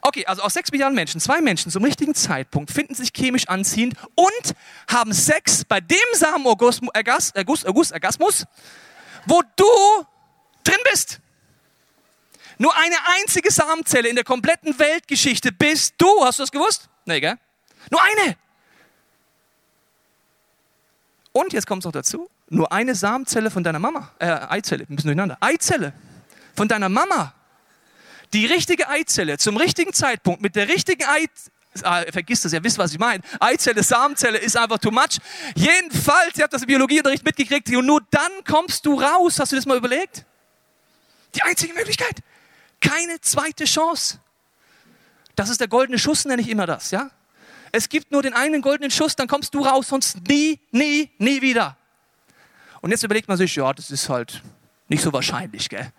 Okay, 0.03 0.27
also 0.27 0.43
aus 0.43 0.55
sechs 0.55 0.71
Milliarden 0.71 0.95
Menschen, 0.95 1.21
zwei 1.21 1.41
Menschen 1.41 1.71
zum 1.71 1.85
richtigen 1.85 2.15
Zeitpunkt 2.15 2.71
finden 2.71 2.95
sich 2.95 3.11
chemisch 3.15 3.49
anziehend 3.49 3.95
und 4.15 4.55
haben 4.91 5.13
Sex 5.13 5.65
bei 5.65 5.81
dem 5.81 5.97
Samenorgasmus, 6.13 6.91
Ergasmus, 6.93 8.45
wo 9.27 9.43
du 9.57 9.65
drin 10.65 10.81
bist. 10.91 11.21
Nur 12.59 12.77
eine 12.77 12.97
einzige 13.21 13.53
Samenzelle 13.53 14.09
in 14.09 14.17
der 14.17 14.25
kompletten 14.25 14.79
Weltgeschichte 14.79 15.53
bist 15.53 15.95
du. 15.99 16.25
Hast 16.25 16.41
du 16.41 16.43
das 16.43 16.51
gewusst? 16.51 16.89
Nee, 17.05 17.21
gell? 17.21 17.39
Nur 17.91 18.01
eine. 18.03 18.37
Und 21.33 21.53
jetzt 21.53 21.67
kommt 21.67 21.83
es 21.83 21.85
noch 21.85 21.93
dazu, 21.93 22.29
nur 22.49 22.73
eine 22.73 22.95
Samenzelle 22.95 23.51
von 23.51 23.63
deiner 23.63 23.79
Mama, 23.79 24.11
äh, 24.19 24.27
Eizelle, 24.27 24.85
ein 24.85 24.97
bisschen 24.97 25.09
durcheinander, 25.09 25.37
Eizelle 25.41 25.93
von 26.57 26.67
deiner 26.67 26.89
Mama, 26.89 27.35
die 28.33 28.47
richtige 28.47 28.89
Eizelle 28.89 29.39
zum 29.39 29.57
richtigen 29.57 29.93
Zeitpunkt 29.93 30.43
mit 30.43 30.57
der 30.57 30.69
richtigen 30.69 31.05
Eizelle, 31.05 31.53
ah, 31.83 32.03
vergisst 32.11 32.45
das, 32.45 32.53
ihr 32.53 32.65
wisst, 32.65 32.79
was 32.79 32.93
ich 32.93 32.99
meine. 32.99 33.23
Eizelle, 33.41 33.83
Samenzelle 33.83 34.39
ist 34.39 34.57
einfach 34.57 34.79
too 34.79 34.91
much. 34.91 35.19
Jedenfalls, 35.55 36.37
ihr 36.37 36.45
habt 36.45 36.53
das 36.53 36.63
im 36.63 36.69
Biologieunterricht 36.69 37.25
mitgekriegt 37.25 37.69
und 37.71 37.87
nur 37.87 38.01
dann 38.11 38.33
kommst 38.47 38.85
du 38.87 39.01
raus. 39.01 39.39
Hast 39.39 39.53
du 39.53 39.57
das 39.57 39.67
mal 39.67 39.77
überlegt? 39.77 40.25
Die 41.35 41.43
einzige 41.43 41.75
Möglichkeit. 41.75 42.17
Keine 42.81 43.21
zweite 43.21 43.65
Chance. 43.65 44.19
Das 45.37 45.51
ist 45.51 45.61
der 45.61 45.69
goldene 45.69 45.99
Schuss, 45.99 46.25
nenne 46.25 46.43
ich 46.43 46.49
immer 46.49 46.67
das, 46.67 46.91
ja? 46.91 47.11
Es 47.73 47.89
gibt 47.89 48.13
nur 48.13 48.23
den 48.23 48.35
einen 48.35 48.63
goldenen 48.63 48.91
Schuss, 48.91 49.17
dann 49.17 49.29
kommst 49.29 49.55
du 49.55 49.65
raus, 49.65 49.89
sonst 49.89 50.27
nie, 50.29 50.61
nie, 50.71 51.11
nie 51.19 51.43
wieder. 51.43 51.77
Und 52.81 52.91
jetzt 52.91 53.03
überlegt 53.03 53.29
man 53.29 53.37
sich, 53.37 53.55
ja, 53.57 53.73
das 53.73 53.91
ist 53.91 54.09
halt 54.09 54.43
nicht 54.89 55.03
so 55.03 55.13
wahrscheinlich, 55.13 55.69
gell, 55.69 55.93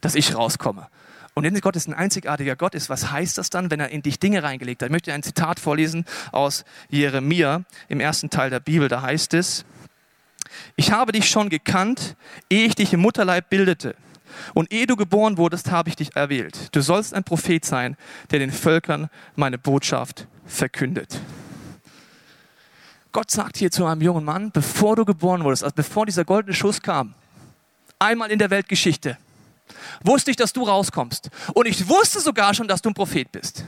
dass 0.00 0.14
ich 0.14 0.34
rauskomme. 0.34 0.88
Und 1.34 1.44
wenn 1.44 1.58
Gott 1.60 1.76
ist 1.76 1.88
ein 1.88 1.94
einzigartiger 1.94 2.56
Gott 2.56 2.74
ist, 2.74 2.90
was 2.90 3.10
heißt 3.10 3.38
das 3.38 3.48
dann, 3.48 3.70
wenn 3.70 3.80
er 3.80 3.88
in 3.88 4.02
dich 4.02 4.18
Dinge 4.18 4.42
reingelegt 4.42 4.82
hat? 4.82 4.88
Ich 4.88 4.92
möchte 4.92 5.14
ein 5.14 5.22
Zitat 5.22 5.58
vorlesen 5.58 6.04
aus 6.30 6.64
Jeremia 6.90 7.62
im 7.88 8.00
ersten 8.00 8.28
Teil 8.28 8.50
der 8.50 8.60
Bibel. 8.60 8.88
Da 8.88 9.00
heißt 9.00 9.32
es, 9.32 9.64
ich 10.76 10.92
habe 10.92 11.12
dich 11.12 11.30
schon 11.30 11.48
gekannt, 11.48 12.16
ehe 12.50 12.66
ich 12.66 12.74
dich 12.74 12.92
im 12.92 13.00
Mutterleib 13.00 13.48
bildete. 13.48 13.96
Und 14.54 14.72
ehe 14.72 14.86
du 14.86 14.96
geboren 14.96 15.38
wurdest, 15.38 15.70
habe 15.70 15.88
ich 15.88 15.96
dich 15.96 16.16
erwählt. 16.16 16.74
Du 16.74 16.82
sollst 16.82 17.14
ein 17.14 17.24
Prophet 17.24 17.64
sein, 17.64 17.96
der 18.30 18.38
den 18.38 18.50
Völkern 18.50 19.08
meine 19.34 19.58
Botschaft 19.58 20.26
verkündet. 20.46 21.20
Gott 23.12 23.30
sagt 23.30 23.58
hier 23.58 23.70
zu 23.70 23.84
einem 23.84 24.00
jungen 24.00 24.24
Mann, 24.24 24.50
bevor 24.50 24.96
du 24.96 25.04
geboren 25.04 25.44
wurdest, 25.44 25.64
also 25.64 25.74
bevor 25.74 26.06
dieser 26.06 26.24
goldene 26.24 26.54
Schuss 26.54 26.80
kam, 26.80 27.14
einmal 27.98 28.30
in 28.30 28.38
der 28.38 28.50
Weltgeschichte, 28.50 29.18
wusste 30.02 30.30
ich, 30.30 30.36
dass 30.36 30.52
du 30.52 30.64
rauskommst. 30.64 31.30
Und 31.52 31.66
ich 31.66 31.88
wusste 31.88 32.20
sogar 32.20 32.54
schon, 32.54 32.68
dass 32.68 32.82
du 32.82 32.90
ein 32.90 32.94
Prophet 32.94 33.30
bist. 33.30 33.64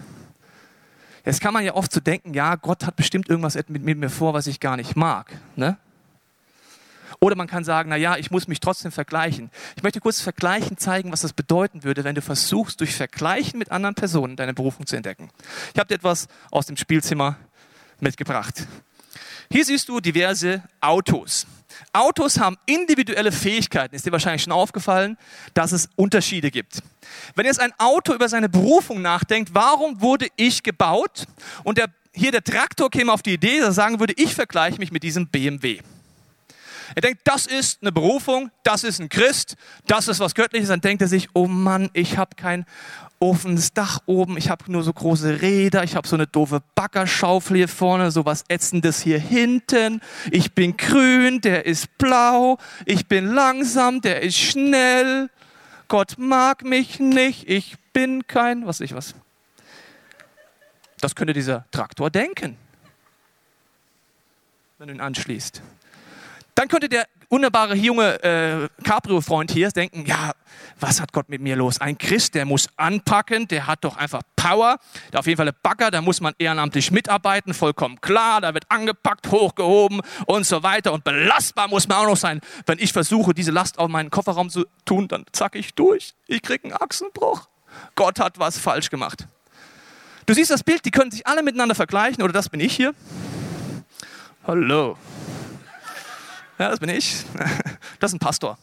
Jetzt 1.25 1.41
kann 1.41 1.55
man 1.55 1.65
ja 1.65 1.75
oft 1.75 1.93
so 1.93 2.01
denken, 2.01 2.35
ja, 2.35 2.55
Gott 2.57 2.85
hat 2.85 2.97
bestimmt 2.97 3.29
irgendwas 3.29 3.55
mit, 3.55 3.83
mit 3.83 3.99
mir 3.99 4.11
vor, 4.11 4.35
was 4.35 4.47
ich 4.47 4.61
gar 4.61 4.77
nicht 4.77 4.97
mag. 4.97 5.33
Ne? 5.57 5.77
Oder 7.21 7.37
man 7.37 7.47
kann 7.47 7.65
sagen, 7.65 7.91
na 7.91 7.97
ja, 7.97 8.17
ich 8.17 8.31
muss 8.31 8.49
mich 8.49 8.61
trotzdem 8.61 8.93
vergleichen. 8.93 9.51
Ich 9.77 9.83
möchte 9.83 10.01
kurz 10.01 10.21
vergleichen 10.21 10.79
zeigen, 10.79 11.13
was 11.13 11.21
das 11.21 11.33
bedeuten 11.33 11.85
würde, 11.85 12.05
wenn 12.05 12.15
du 12.15 12.23
versuchst, 12.23 12.81
durch 12.81 12.95
Vergleichen 12.95 13.59
mit 13.59 13.71
anderen 13.71 13.95
Personen 13.95 14.37
deine 14.37 14.55
Berufung 14.55 14.87
zu 14.87 14.97
entdecken. 14.97 15.31
Ich 15.73 15.79
habe 15.79 15.89
dir 15.89 15.95
etwas 15.95 16.29
aus 16.51 16.67
dem 16.67 16.77
Spielzimmer 16.77 17.37
mitgebracht. 18.01 18.67
Hier 19.51 19.65
siehst 19.65 19.89
du 19.89 20.01
diverse 20.01 20.63
Autos. 20.81 21.47
Autos 21.93 22.39
haben 22.39 22.57
individuelle 22.67 23.33
Fähigkeiten. 23.33 23.95
Ist 23.95 24.07
dir 24.07 24.13
wahrscheinlich 24.13 24.43
schon 24.43 24.53
aufgefallen, 24.53 25.17
dass 25.55 25.73
es 25.73 25.89
Unterschiede 25.97 26.51
gibt. 26.51 26.83
Wenn 27.35 27.47
jetzt 27.47 27.61
ein 27.61 27.73
Auto 27.79 28.15
über 28.15 28.29
seine 28.29 28.49
Berufung 28.49 29.03
nachdenkt, 29.03 29.55
warum 29.55 30.01
wurde 30.01 30.29
ich 30.37 30.63
gebaut? 30.63 31.27
Und 31.63 31.79
der, 31.79 31.89
hier 32.13 32.33
der 32.33 32.45
Traktor 32.45 32.91
käme 32.91 33.13
auf 33.13 33.23
die 33.23 33.35
Idee, 33.35 33.59
dass 33.59 33.69
er 33.69 33.73
sagen 33.73 34.01
würde, 34.01 34.15
ich 34.17 34.35
vergleiche 34.35 34.79
mich 34.79 34.93
mit 34.93 35.03
diesem 35.03 35.29
BMW. 35.29 35.81
Er 36.95 37.03
denkt, 37.03 37.23
das 37.25 37.47
ist 37.47 37.83
eine 37.83 37.93
Berufung, 37.93 38.51
das 38.63 38.85
ist 38.85 39.01
ein 39.01 39.09
Christ, 39.09 39.57
das 39.87 40.09
ist 40.09 40.21
was 40.21 40.35
Göttliches. 40.35 40.69
Dann 40.69 40.81
denkt 40.81 41.03
er 41.03 41.09
sich, 41.09 41.29
oh 41.35 41.47
Mann, 41.47 41.91
ich 41.93 42.19
habe 42.19 42.37
kein 42.37 42.65
offenes 43.21 43.73
Dach 43.73 44.01
oben, 44.07 44.37
ich 44.37 44.51
habe 44.51 44.71
nur 44.71 44.83
so 44.83 44.93
große 44.93 45.41
Räder, 45.41 45.83
ich 45.83 45.97
habe 45.97 46.07
so 46.07 46.17
eine 46.17 46.27
doofe 46.27 46.63
Baggerschaufel 46.75 47.57
hier 47.57 47.69
vorne, 47.69 48.11
so 48.11 48.27
was 48.27 48.45
Ätzendes 48.49 49.01
hier 49.01 49.19
hinten. 49.19 50.01
Ich 50.31 50.53
bin 50.53 50.77
grün, 50.77 51.41
der 51.41 51.65
ist 51.65 51.97
blau, 51.97 52.59
ich 52.85 53.07
bin 53.07 53.27
langsam, 53.27 54.01
der 54.01 54.23
ist 54.23 54.37
schnell. 54.37 55.31
Gott 55.89 56.15
mag 56.19 56.65
mich 56.65 57.01
nicht, 57.01 57.49
ich 57.49 57.77
bin 57.93 58.27
kein, 58.27 58.67
was 58.67 58.81
ich 58.81 58.95
was. 58.95 59.15
Das 61.01 61.15
könnte 61.15 61.33
dieser 61.33 61.67
Traktor 61.71 62.11
denken, 62.11 62.57
wenn 64.79 64.89
du 64.89 64.95
ihn 64.95 65.01
anschließt. 65.01 65.63
Dann 66.55 66.69
könnte 66.69 66.89
der 66.89 67.07
wunderbare 67.31 67.75
junge 67.75 68.23
äh, 68.23 68.69
Cabrio-Freund 68.85 69.51
hier 69.51 69.69
denken, 69.71 70.05
ja, 70.07 70.33
was 70.79 71.01
hat 71.01 71.13
Gott 71.13 71.29
mit 71.29 71.41
mir 71.41 71.57
los? 71.57 71.81
Ein 71.81 71.99
Christ, 71.99 72.35
der 72.37 72.45
muss 72.45 72.69
anpacken, 72.77 73.49
der 73.49 73.67
hat 73.67 73.83
doch 73.83 73.97
einfach 73.97 74.23
Power, 74.37 74.79
der 75.13 75.21
auf 75.21 75.27
jeden 75.27 75.37
Fall 75.37 75.49
ein 75.49 75.55
Bagger, 75.63 75.91
da 75.91 76.01
muss 76.01 76.21
man 76.21 76.33
ehrenamtlich 76.39 76.93
mitarbeiten, 76.93 77.55
vollkommen 77.55 78.01
klar, 78.01 78.41
da 78.41 78.55
wird 78.55 78.71
angepackt, 78.71 79.31
hochgehoben 79.33 80.01
und 80.27 80.47
so 80.47 80.63
weiter 80.63 80.93
und 80.93 81.03
belastbar 81.03 81.67
muss 81.67 81.89
man 81.89 81.99
auch 81.99 82.07
noch 82.07 82.17
sein. 82.17 82.41
Wenn 82.67 82.79
ich 82.79 82.93
versuche, 82.93 83.35
diese 83.35 83.51
Last 83.51 83.79
auf 83.79 83.89
meinen 83.89 84.11
Kofferraum 84.11 84.49
zu 84.49 84.65
tun, 84.85 85.09
dann 85.09 85.25
zack 85.33 85.57
ich 85.57 85.75
durch, 85.75 86.15
ich 86.29 86.43
kriege 86.43 86.65
einen 86.65 86.75
Achsenbruch. 86.75 87.49
Gott 87.97 88.21
hat 88.21 88.39
was 88.39 88.59
falsch 88.59 88.91
gemacht. 88.91 89.27
Du 90.27 90.35
siehst 90.35 90.51
das 90.51 90.63
Bild, 90.63 90.85
die 90.85 90.93
können 90.93 91.11
sich 91.11 91.27
alle 91.27 91.43
miteinander 91.43 91.75
vergleichen, 91.75 92.23
oder 92.23 92.33
das 92.33 92.49
bin 92.49 92.61
ich 92.61 92.77
hier. 92.77 92.95
Hallo. 94.47 94.97
Ja, 96.59 96.71
das 96.71 96.81
bin 96.81 96.89
ich. 96.89 97.25
Das 98.01 98.11
ist 98.11 98.17
ein 98.17 98.19
Pastor. 98.19 98.59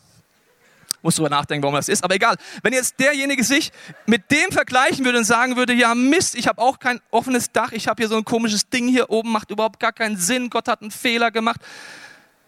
Muss 1.02 1.16
drüber 1.16 1.30
nachdenken, 1.30 1.64
warum 1.64 1.76
das 1.76 1.90
ist, 1.90 2.04
aber 2.04 2.14
egal. 2.14 2.36
Wenn 2.62 2.74
jetzt 2.74 3.00
derjenige 3.00 3.44
sich 3.44 3.72
mit 4.06 4.30
dem 4.30 4.52
vergleichen 4.52 5.04
würde 5.04 5.18
und 5.18 5.24
sagen 5.24 5.56
würde, 5.56 5.74
ja 5.74 5.96
Mist, 5.96 6.36
ich 6.36 6.48
habe 6.48 6.62
auch 6.62 6.78
kein 6.78 7.00
offenes 7.10 7.52
Dach, 7.52 7.72
ich 7.72 7.88
habe 7.88 8.04
hier 8.04 8.08
so 8.08 8.18
ein 8.18 8.26
komisches 8.26 8.70
Ding 8.70 8.88
hier 8.88 9.10
oben, 9.10 9.32
macht 9.32 9.50
überhaupt 9.50 9.80
gar 9.80 9.94
keinen 9.94 10.18
Sinn, 10.18 10.52
Gott 10.52 10.68
hat 10.68 10.82
einen 10.82 10.92
Fehler 10.92 11.32
gemacht. 11.32 11.60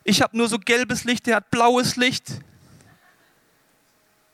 Ich 0.03 0.21
habe 0.21 0.37
nur 0.37 0.47
so 0.49 0.59
gelbes 0.59 1.03
Licht, 1.03 1.25
der 1.25 1.37
hat 1.37 1.49
blaues 1.49 1.95
Licht. 1.95 2.25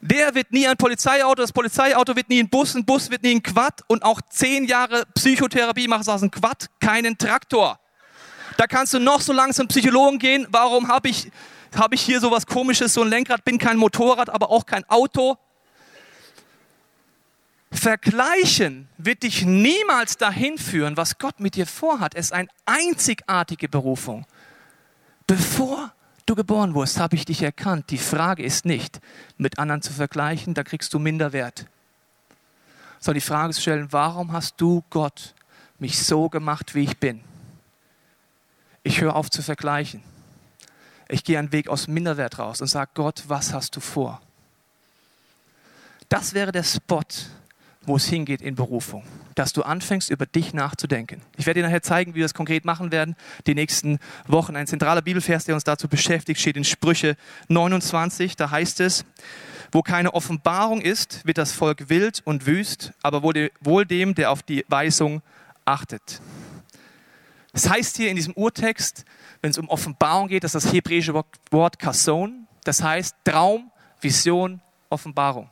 Der 0.02 0.36
wird 0.36 0.52
nie 0.52 0.68
ein 0.68 0.78
Polizeiauto, 0.78 1.42
das 1.42 1.54
Polizeiauto 1.54 2.16
wird 2.16 2.30
nie 2.30 2.42
ein 2.42 2.50
Bus, 2.50 2.74
ein 2.76 2.86
Bus 2.86 3.10
wird 3.10 3.24
nie 3.24 3.36
ein 3.36 3.44
Quad 3.44 3.84
und 3.88 4.04
auch 4.04 4.22
zehn 4.30 4.66
Jahre 4.66 5.06
Psychotherapie 5.14 5.88
machst 5.88 6.08
du 6.08 6.12
aus 6.12 6.22
einem 6.22 6.32
Quad 6.32 6.68
keinen 6.82 7.18
Traktor. 7.18 7.80
Da 8.60 8.68
kannst 8.68 8.94
du 8.94 9.00
noch 9.00 9.22
so 9.22 9.32
lange 9.32 9.54
zum 9.54 9.70
Psychologen 9.70 10.20
gehen. 10.20 10.46
Warum 10.52 10.90
habe 10.90 11.08
ich, 11.08 11.32
hab 11.74 11.94
ich 11.94 12.02
hier 12.02 12.20
so 12.20 12.30
was 12.30 12.46
komisches, 12.46 12.94
so 12.94 13.04
ein 13.04 13.08
Lenkrad, 13.08 13.46
bin 13.46 13.58
kein 13.58 13.78
Motorrad, 13.78 14.30
aber 14.30 14.50
auch 14.50 14.66
kein 14.66 14.84
Auto? 14.90 15.38
Vergleichen 17.72 18.90
wird 18.98 19.24
dich 19.24 19.46
niemals 19.46 20.18
dahin 20.18 20.58
führen, 20.58 20.98
was 20.98 21.20
Gott 21.20 21.40
mit 21.40 21.56
dir 21.56 21.66
vorhat. 21.66 22.16
Es 22.16 22.26
ist 22.26 22.32
eine 22.34 22.50
einzigartige 22.66 23.70
Berufung. 23.70 24.26
Bevor 25.26 25.94
du 26.26 26.36
geboren 26.36 26.74
wurdest, 26.74 27.00
habe 27.00 27.16
ich 27.16 27.24
dich 27.24 27.42
erkannt. 27.42 27.90
Die 27.92 27.98
Frage 27.98 28.44
ist 28.44 28.66
nicht, 28.66 29.00
mit 29.38 29.58
anderen 29.58 29.82
zu 29.82 29.94
vergleichen, 29.94 30.54
da 30.54 30.66
kriegst 30.66 30.94
du 30.94 31.00
minder 31.00 31.32
Wert. 31.32 31.66
Sondern 33.00 33.22
die 33.22 33.26
Frage 33.26 33.54
zu 33.54 33.62
stellen, 33.62 33.88
warum 33.92 34.34
hast 34.34 34.56
du 34.58 34.84
Gott 34.90 35.34
mich 35.78 36.04
so 36.04 36.28
gemacht, 36.28 36.76
wie 36.76 36.84
ich 36.84 36.98
bin? 36.98 37.24
Ich 38.84 39.02
höre 39.02 39.16
auf 39.16 39.30
zu 39.30 39.42
vergleichen. 39.42 40.04
Ich 41.10 41.24
gehe 41.24 41.40
einen 41.40 41.52
Weg 41.52 41.68
aus 41.68 41.88
Minderwert 41.88 42.40
raus 42.40 42.62
und 42.62 42.68
sage, 42.68 42.92
Gott, 42.94 43.24
was 43.28 43.54
hast 43.54 43.76
du 43.76 43.80
vor? 43.80 44.22
Das 46.08 46.34
wäre 46.34 46.52
der 46.52 46.64
Spot, 46.64 47.04
wo 47.82 47.96
es 47.96 48.06
hingeht 48.06 48.42
in 48.42 48.56
Berufung. 48.56 49.04
Dass 49.36 49.54
du 49.54 49.64
anfängst, 49.64 50.10
über 50.10 50.26
dich 50.26 50.54
nachzudenken. 50.54 51.22
Ich 51.38 51.46
werde 51.46 51.62
dir 51.62 51.68
nachher 51.68 51.82
zeigen, 51.82 52.14
wie 52.14 52.18
wir 52.18 52.26
das 52.26 52.34
konkret 52.34 52.66
machen 52.66 52.92
werden, 52.92 53.16
die 53.48 53.56
nächsten 53.56 54.00
Wochen. 54.28 54.56
Ein 54.56 54.68
zentraler 54.68 55.02
Bibelvers, 55.02 55.46
der 55.46 55.56
uns 55.56 55.64
dazu 55.64 55.88
beschäftigt, 55.88 56.40
steht 56.40 56.58
in 56.58 56.64
Sprüche 56.64 57.16
29. 57.48 58.36
Da 58.36 58.52
heißt 58.52 58.80
es, 58.80 59.06
wo 59.72 59.82
keine 59.82 60.14
Offenbarung 60.14 60.82
ist, 60.82 61.26
wird 61.26 61.38
das 61.38 61.52
Volk 61.52 61.90
wild 61.90 62.22
und 62.26 62.46
wüst, 62.46 62.92
aber 63.02 63.24
wohl 63.24 63.86
dem, 63.86 64.16
der 64.16 64.32
auf 64.32 64.44
die 64.44 64.66
Weisung 64.68 65.22
achtet. 65.66 66.22
Das 67.54 67.70
heißt 67.70 67.98
hier 67.98 68.10
in 68.10 68.16
diesem 68.16 68.34
Urtext, 68.34 69.06
wenn 69.42 69.52
es 69.52 69.58
um 69.58 69.70
Offenbarung 69.70 70.28
geht, 70.28 70.44
dass 70.44 70.52
das 70.52 70.72
hebräische 70.72 71.14
Wort 71.52 71.80
Kasson, 71.80 72.48
das 72.64 72.84
heißt 72.84 73.16
Traum, 73.24 73.72
Vision, 74.02 74.62
Offenbarung. 74.90 75.50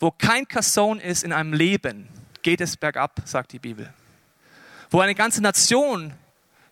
Wo 0.00 0.10
kein 0.10 0.46
Kasson 0.48 0.98
ist 0.98 1.22
in 1.22 1.32
einem 1.32 1.52
Leben, 1.52 2.08
geht 2.42 2.60
es 2.60 2.76
bergab, 2.76 3.22
sagt 3.24 3.52
die 3.52 3.58
Bibel. 3.58 3.92
Wo 4.90 5.00
eine 5.00 5.14
ganze 5.14 5.40
Nation 5.40 6.12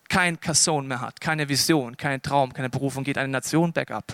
kein 0.08 0.38
Kasson 0.38 0.86
mehr 0.86 1.00
hat, 1.00 1.20
keine 1.20 1.48
Vision, 1.48 1.96
keinen 1.96 2.20
Traum, 2.20 2.52
keine 2.52 2.68
Berufung, 2.68 3.04
geht 3.04 3.16
eine 3.16 3.32
Nation 3.32 3.72
bergab. 3.72 4.04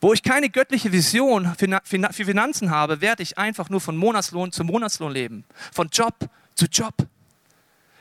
Wo 0.00 0.14
ich 0.14 0.22
keine 0.22 0.48
göttliche 0.48 0.90
Vision 0.90 1.54
für 1.56 2.24
Finanzen 2.24 2.70
habe, 2.70 3.00
werde 3.02 3.22
ich 3.22 3.36
einfach 3.36 3.68
nur 3.68 3.80
von 3.80 3.96
Monatslohn 3.96 4.50
zu 4.50 4.64
Monatslohn 4.64 5.12
leben, 5.12 5.44
von 5.72 5.88
Job 5.88 6.14
zu 6.54 6.66
Job. 6.66 6.94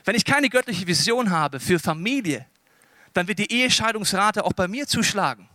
Wenn 0.09 0.15
ich 0.15 0.25
keine 0.25 0.49
göttliche 0.49 0.87
Vision 0.87 1.29
habe 1.29 1.59
für 1.59 1.77
Familie, 1.77 2.47
dann 3.13 3.27
wird 3.27 3.37
die 3.37 3.51
Ehescheidungsrate 3.53 4.43
auch 4.43 4.53
bei 4.53 4.67
mir 4.67 4.87
zuschlagen. 4.87 5.47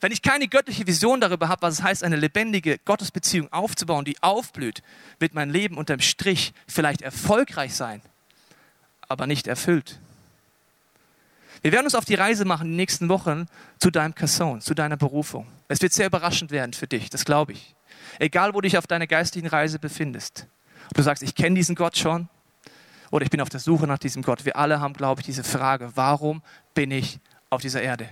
Wenn 0.00 0.12
ich 0.12 0.22
keine 0.22 0.46
göttliche 0.46 0.86
Vision 0.86 1.20
darüber 1.20 1.48
habe, 1.48 1.62
was 1.62 1.74
es 1.74 1.82
heißt, 1.82 2.04
eine 2.04 2.14
lebendige 2.14 2.78
Gottesbeziehung 2.84 3.52
aufzubauen, 3.52 4.04
die 4.04 4.22
aufblüht, 4.22 4.84
wird 5.18 5.34
mein 5.34 5.50
Leben 5.50 5.78
unterm 5.78 5.98
Strich 5.98 6.54
vielleicht 6.68 7.02
erfolgreich 7.02 7.74
sein, 7.74 8.02
aber 9.08 9.26
nicht 9.26 9.48
erfüllt. 9.48 9.98
Wir 11.60 11.72
werden 11.72 11.86
uns 11.86 11.96
auf 11.96 12.04
die 12.04 12.14
Reise 12.14 12.44
machen 12.44 12.66
in 12.66 12.72
den 12.74 12.76
nächsten 12.76 13.08
Wochen 13.08 13.48
zu 13.80 13.90
deinem 13.90 14.14
Kasson, 14.14 14.60
zu 14.60 14.74
deiner 14.74 14.96
Berufung. 14.96 15.48
Es 15.66 15.82
wird 15.82 15.92
sehr 15.92 16.06
überraschend 16.06 16.52
werden 16.52 16.72
für 16.72 16.86
dich, 16.86 17.10
das 17.10 17.24
glaube 17.24 17.50
ich. 17.50 17.74
Egal, 18.20 18.54
wo 18.54 18.60
du 18.60 18.68
dich 18.68 18.78
auf 18.78 18.86
deiner 18.86 19.08
geistlichen 19.08 19.48
Reise 19.48 19.80
befindest. 19.80 20.46
Ob 20.86 20.94
du 20.94 21.02
sagst, 21.02 21.24
ich 21.24 21.34
kenne 21.34 21.56
diesen 21.56 21.74
Gott 21.74 21.98
schon 21.98 22.28
oder 23.14 23.24
ich 23.24 23.30
bin 23.30 23.40
auf 23.40 23.48
der 23.48 23.60
Suche 23.60 23.86
nach 23.86 23.98
diesem 23.98 24.22
Gott. 24.22 24.44
Wir 24.44 24.56
alle 24.56 24.80
haben, 24.80 24.92
glaube 24.92 25.20
ich, 25.20 25.24
diese 25.24 25.44
Frage, 25.44 25.92
warum 25.94 26.42
bin 26.74 26.90
ich 26.90 27.20
auf 27.48 27.60
dieser 27.60 27.80
Erde? 27.80 28.08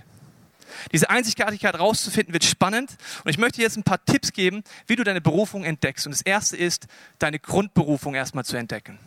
Diese 0.93 1.09
Einzigartigkeit 1.09 1.77
rauszufinden 1.77 2.31
wird 2.31 2.45
spannend. 2.45 2.95
Und 3.25 3.29
ich 3.29 3.37
möchte 3.37 3.61
jetzt 3.61 3.75
ein 3.75 3.83
paar 3.83 4.03
Tipps 4.05 4.31
geben, 4.31 4.63
wie 4.87 4.95
du 4.95 5.03
deine 5.03 5.19
Berufung 5.19 5.65
entdeckst. 5.65 6.05
Und 6.05 6.13
das 6.13 6.21
erste 6.21 6.55
ist, 6.55 6.87
deine 7.19 7.37
Grundberufung 7.37 8.15
erstmal 8.15 8.45
zu 8.45 8.55
entdecken. 8.55 8.97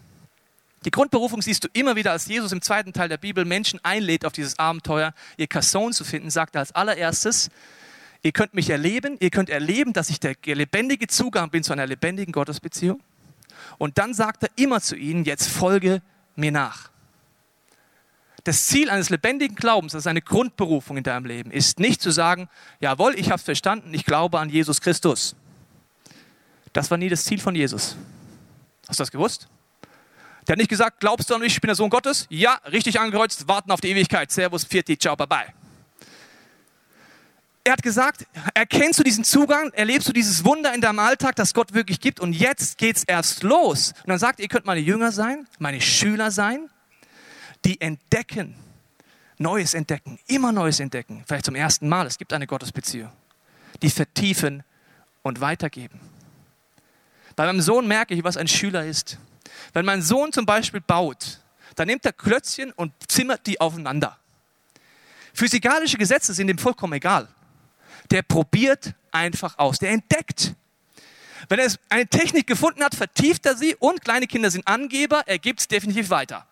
Die 0.85 0.91
Grundberufung 0.91 1.41
siehst 1.41 1.65
du 1.65 1.69
immer 1.73 1.97
wieder, 1.97 2.13
als 2.13 2.27
Jesus 2.27 2.53
im 2.53 2.61
zweiten 2.61 2.93
Teil 2.93 3.09
der 3.09 3.17
Bibel 3.17 3.47
Menschen 3.47 3.81
einlädt, 3.83 4.27
auf 4.27 4.35
dieses 4.35 4.59
Abenteuer 4.59 5.15
ihr 5.39 5.47
Kasson 5.47 5.95
zu 5.95 6.05
finden, 6.05 6.29
sagt 6.29 6.57
er 6.57 6.59
als 6.59 6.73
allererstes, 6.73 7.49
ihr 8.21 8.33
könnt 8.33 8.53
mich 8.53 8.69
erleben, 8.69 9.17
ihr 9.19 9.31
könnt 9.31 9.49
erleben, 9.49 9.95
dass 9.95 10.11
ich 10.11 10.21
der 10.21 10.37
lebendige 10.45 11.07
Zugang 11.07 11.49
bin 11.49 11.63
zu 11.63 11.73
einer 11.73 11.87
lebendigen 11.87 12.33
Gottesbeziehung. 12.33 13.01
Und 13.79 13.99
dann 13.99 14.15
sagt 14.15 14.45
er 14.45 14.51
immer 14.57 14.81
zu 14.81 14.97
ihnen, 14.97 15.25
jetzt 15.25 15.49
folge 15.49 16.03
mir 16.35 16.53
nach 16.53 16.91
das 18.47 18.67
Ziel 18.67 18.91
eines 18.91 19.11
lebendigen 19.11 19.57
Glaubens, 19.57 19.93
das 19.93 20.03
ist 20.03 20.07
eine 20.07 20.23
Grundberufung 20.23 20.97
in 20.97 21.03
deinem 21.03 21.27
Leben, 21.27 21.51
ist 21.51 21.81
nicht 21.81 22.01
zu 22.01 22.13
sagen, 22.13 22.49
jawohl, 22.79 23.19
ich 23.19 23.27
habe 23.27 23.37
es 23.37 23.43
verstanden, 23.43 23.93
ich 23.93 24.05
glaube 24.05 24.39
an 24.39 24.51
Jesus 24.51 24.81
Christus. 24.81 25.35
Das 26.73 26.91
war 26.91 26.97
nie 26.97 27.09
das 27.09 27.25
Ziel 27.25 27.41
von 27.41 27.57
Jesus. 27.57 27.97
Hast 28.87 29.01
du 29.01 29.03
das 29.03 29.11
gewusst? 29.11 29.49
Der 30.47 30.53
hat 30.53 30.59
nicht 30.59 30.71
gesagt, 30.71 31.01
glaubst 31.01 31.29
du 31.29 31.35
an 31.35 31.41
mich, 31.41 31.55
ich 31.55 31.61
bin 31.61 31.69
der 31.69 31.75
Sohn 31.75 31.91
Gottes? 31.91 32.27
Ja, 32.31 32.61
richtig 32.71 33.01
angekreuzt, 33.01 33.49
warten 33.49 33.73
auf 33.73 33.81
die 33.81 33.89
Ewigkeit. 33.89 34.31
Servus, 34.31 34.65
Pfiat, 34.65 34.87
ciao, 35.01 35.17
bye 35.17 35.27
bye. 35.27 35.66
Er 37.67 37.73
hat 37.73 37.83
gesagt, 37.83 38.25
erkennst 38.55 39.01
du 39.01 39.03
diesen 39.03 39.25
Zugang, 39.25 39.73
erlebst 39.73 40.07
du 40.09 40.13
dieses 40.13 40.45
Wunder 40.45 40.73
in 40.73 40.81
deinem 40.81 41.01
Alltag, 41.01 41.35
das 41.35 41.53
Gott 41.53 41.75
wirklich 41.75 41.99
gibt 41.99 42.21
und 42.21 42.33
jetzt 42.33 42.79
geht 42.79 42.99
es 42.99 43.03
erst 43.03 43.43
los. 43.43 43.93
Und 44.05 44.11
dann 44.11 44.21
sagt, 44.21 44.39
ihr 44.39 44.47
könnt 44.47 44.67
meine 44.67 44.79
Jünger 44.79 45.11
sein, 45.11 45.49
meine 45.59 45.81
Schüler 45.81 46.31
sein, 46.31 46.71
die 47.65 47.81
entdecken, 47.81 48.55
Neues 49.39 49.75
entdecken, 49.75 50.21
immer 50.29 50.53
Neues 50.53 50.79
entdecken, 50.79 51.25
vielleicht 51.27 51.45
zum 51.45 51.57
ersten 51.57 51.89
Mal, 51.89 52.07
es 52.07 52.19
gibt 52.19 52.33
eine 52.33 52.47
Gottesbeziehung, 52.47 53.11
die 53.83 53.91
vertiefen 53.91 54.63
und 55.25 55.41
weitergeben. 55.41 55.99
Bei 57.35 57.47
meinem 57.47 57.61
Sohn 57.61 57.89
merke 57.89 58.15
ich, 58.15 58.23
was 58.23 58.37
ein 58.37 58.47
Schüler 58.47 58.87
ist. 58.87 59.19
Wenn 59.73 59.85
mein 59.85 60.03
Sohn 60.03 60.33
zum 60.33 60.47
Beispiel 60.47 60.83
baut, 60.83 61.41
dann 61.75 61.89
nimmt 61.89 62.07
er 62.07 62.13
Klötzchen 62.13 62.71
und 62.71 62.93
zimmert 63.09 63.45
die 63.45 63.61
aufeinander. 63.61 64.17
Physikalische 65.35 65.99
Gesetze 65.99 66.33
sind 66.33 66.49
ihm 66.49 66.59
vollkommen 66.59 66.93
egal. 66.93 67.27
Der 68.11 68.23
probiert 68.23 68.95
einfach 69.11 69.59
aus, 69.59 69.79
der 69.79 69.91
entdeckt. 69.91 70.55
Wenn 71.49 71.59
er 71.59 71.73
eine 71.89 72.07
Technik 72.07 72.47
gefunden 72.47 72.83
hat, 72.83 72.95
vertieft 72.95 73.47
er 73.47 73.57
sie 73.57 73.77
und 73.77 74.03
kleine 74.05 74.27
Kinder 74.27 74.51
sind 74.51 74.67
Angeber, 74.67 75.23
er 75.27 75.39
gibt 75.39 75.61
es 75.61 75.69
definitiv 75.69 76.11
weiter. 76.11 76.47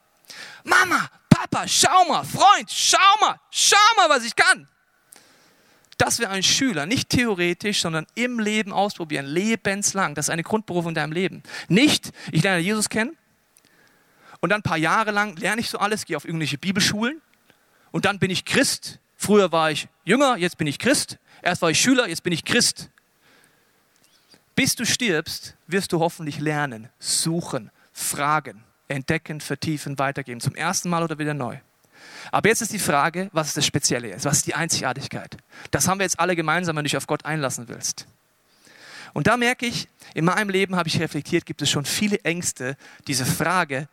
Mama, 0.63 1.09
Papa, 1.29 1.67
schau 1.67 2.05
mal, 2.07 2.25
Freund, 2.25 2.71
schau 2.71 2.99
mal, 3.21 3.41
schau 3.51 3.77
mal, 3.97 4.09
was 4.09 4.25
ich 4.25 4.37
kann. 4.37 4.69
Das 5.99 6.19
wäre 6.19 6.31
ein 6.31 6.43
Schüler, 6.43 6.87
nicht 6.87 7.09
theoretisch, 7.09 7.81
sondern 7.81 8.07
im 8.15 8.41
Leben 8.41 8.73
ausprobieren, 8.73 9.27
lebenslang. 9.27 10.15
Das 10.15 10.27
ist 10.27 10.31
eine 10.31 10.43
Grundberufung 10.43 10.91
in 10.91 10.95
deinem 10.95 11.13
Leben. 11.13 11.43
Nicht, 11.69 12.13
ich 12.33 12.43
lerne 12.43 12.61
Jesus 12.61 12.89
kennen 12.89 13.17
und 14.41 14.51
dann 14.51 14.61
ein 14.61 14.65
paar 14.65 14.77
Jahre 14.77 15.11
lang 15.11 15.37
lerne 15.37 15.61
ich 15.61 15.71
so 15.71 15.79
alles, 15.79 16.05
gehe 16.05 16.17
auf 16.17 16.25
irgendwelche 16.25 16.59
Bibelschulen 16.59 17.21
und 17.93 18.05
dann 18.05 18.19
bin 18.19 18.31
ich 18.31 18.45
Christ. 18.45 18.99
Früher 19.25 19.51
war 19.53 19.71
ich 19.71 19.89
Jünger, 20.05 20.37
jetzt 20.37 20.59
bin 20.59 20.67
ich 20.67 20.79
Christ. 20.79 21.17
Erst 21.41 21.63
war 21.63 21.71
ich 21.71 21.81
Schüler, 21.81 22.07
jetzt 22.07 22.23
bin 22.23 22.35
ich 22.35 22.45
Christ. 22.45 22.91
Bis 24.55 24.77
du 24.77 24.85
stirbst, 24.85 25.57
wirst 25.67 25.93
du 25.93 26.01
hoffentlich 26.01 26.41
lernen, 26.41 26.91
suchen, 26.99 27.71
fragen, 27.91 28.65
entdecken, 28.87 29.41
vertiefen, 29.41 29.99
weitergeben. 29.99 30.43
Zum 30.43 30.55
ersten 30.55 30.91
Mal 30.91 31.03
oder 31.03 31.19
wieder 31.19 31.33
neu. 31.33 31.57
Aber 32.33 32.51
jetzt 32.51 32.61
ist 32.61 32.75
die 32.75 32.79
Frage, 32.79 33.31
was 33.33 33.49
ist 33.49 33.57
das 33.57 33.65
Spezielle 33.65 34.09
jetzt? 34.09 34.27
Was 34.27 34.37
ist 34.37 34.47
die 34.47 34.57
Einzigartigkeit? 34.57 35.39
Das 35.71 35.89
haben 35.89 36.01
wir 36.01 36.05
jetzt 36.05 36.21
alle 36.21 36.37
gemeinsam, 36.37 36.77
wenn 36.77 36.85
du 36.85 36.89
dich 36.89 36.99
auf 36.99 37.07
Gott 37.07 37.25
einlassen 37.25 37.67
willst. 37.69 38.07
Und 39.15 39.27
da 39.27 39.39
merke 39.39 39.65
ich, 39.65 39.89
in 40.13 40.27
meinem 40.27 40.51
Leben 40.51 40.77
habe 40.77 40.91
ich 40.91 41.01
reflektiert, 41.01 41.47
gibt 41.47 41.63
es 41.63 41.71
schon 41.71 41.87
viele 41.87 42.21
Ängste, 42.25 42.77
diese 43.07 43.25
Frage 43.25 43.89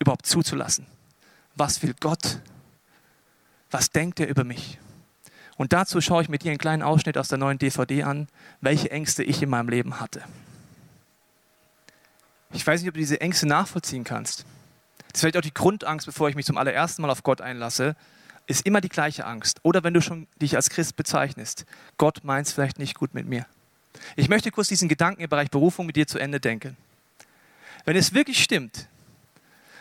überhaupt 0.00 0.26
zuzulassen. 0.26 0.88
Was 1.54 1.84
will 1.84 1.94
Gott? 2.00 2.40
Was 3.72 3.90
denkt 3.90 4.20
er 4.20 4.28
über 4.28 4.44
mich? 4.44 4.78
Und 5.56 5.72
dazu 5.72 6.00
schaue 6.00 6.22
ich 6.22 6.28
mit 6.28 6.44
dir 6.44 6.50
einen 6.50 6.58
kleinen 6.58 6.82
Ausschnitt 6.82 7.18
aus 7.18 7.28
der 7.28 7.38
neuen 7.38 7.58
DVD 7.58 8.04
an, 8.04 8.28
welche 8.60 8.90
Ängste 8.90 9.24
ich 9.24 9.42
in 9.42 9.50
meinem 9.50 9.68
Leben 9.68 9.98
hatte. 9.98 10.22
Ich 12.52 12.66
weiß 12.66 12.80
nicht, 12.80 12.88
ob 12.88 12.94
du 12.94 13.00
diese 13.00 13.20
Ängste 13.20 13.46
nachvollziehen 13.46 14.04
kannst. 14.04 14.44
Das 14.98 15.14
ist 15.14 15.20
vielleicht 15.20 15.38
auch 15.38 15.42
die 15.42 15.54
Grundangst, 15.54 16.06
bevor 16.06 16.28
ich 16.28 16.36
mich 16.36 16.46
zum 16.46 16.58
allerersten 16.58 17.02
Mal 17.02 17.10
auf 17.10 17.22
Gott 17.22 17.40
einlasse. 17.40 17.96
ist 18.46 18.66
immer 18.66 18.80
die 18.80 18.88
gleiche 18.88 19.24
Angst. 19.24 19.60
Oder 19.62 19.84
wenn 19.84 19.94
du 19.94 20.02
schon 20.02 20.26
dich 20.40 20.56
als 20.56 20.68
Christ 20.68 20.96
bezeichnest, 20.96 21.64
Gott 21.96 22.24
meint 22.24 22.48
es 22.48 22.52
vielleicht 22.52 22.78
nicht 22.78 22.94
gut 22.94 23.14
mit 23.14 23.26
mir. 23.26 23.46
Ich 24.16 24.28
möchte 24.28 24.50
kurz 24.50 24.68
diesen 24.68 24.88
Gedanken 24.88 25.22
im 25.22 25.30
Bereich 25.30 25.50
Berufung 25.50 25.86
mit 25.86 25.96
dir 25.96 26.06
zu 26.06 26.18
Ende 26.18 26.40
denken. 26.40 26.76
Wenn 27.84 27.96
es 27.96 28.12
wirklich 28.12 28.42
stimmt, 28.42 28.88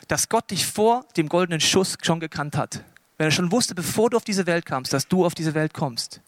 dass 0.08 0.30
Gott 0.30 0.52
dich 0.52 0.66
vor 0.66 1.06
dem 1.18 1.28
goldenen 1.28 1.60
Schuss 1.60 1.98
schon 2.02 2.20
gekannt 2.20 2.56
hat, 2.56 2.84
wenn 3.22 3.28
er 3.28 3.32
schon 3.32 3.52
wusste, 3.52 3.76
bevor 3.76 4.10
du 4.10 4.18
auf 4.18 4.24
diese 4.24 4.48
Welt 4.48 4.66
kamst, 4.66 4.94
dass 4.94 5.08
du 5.08 5.28
auf 5.28 5.36
diese 5.36 5.54
Welt 5.54 5.76
kommst, 5.76 6.22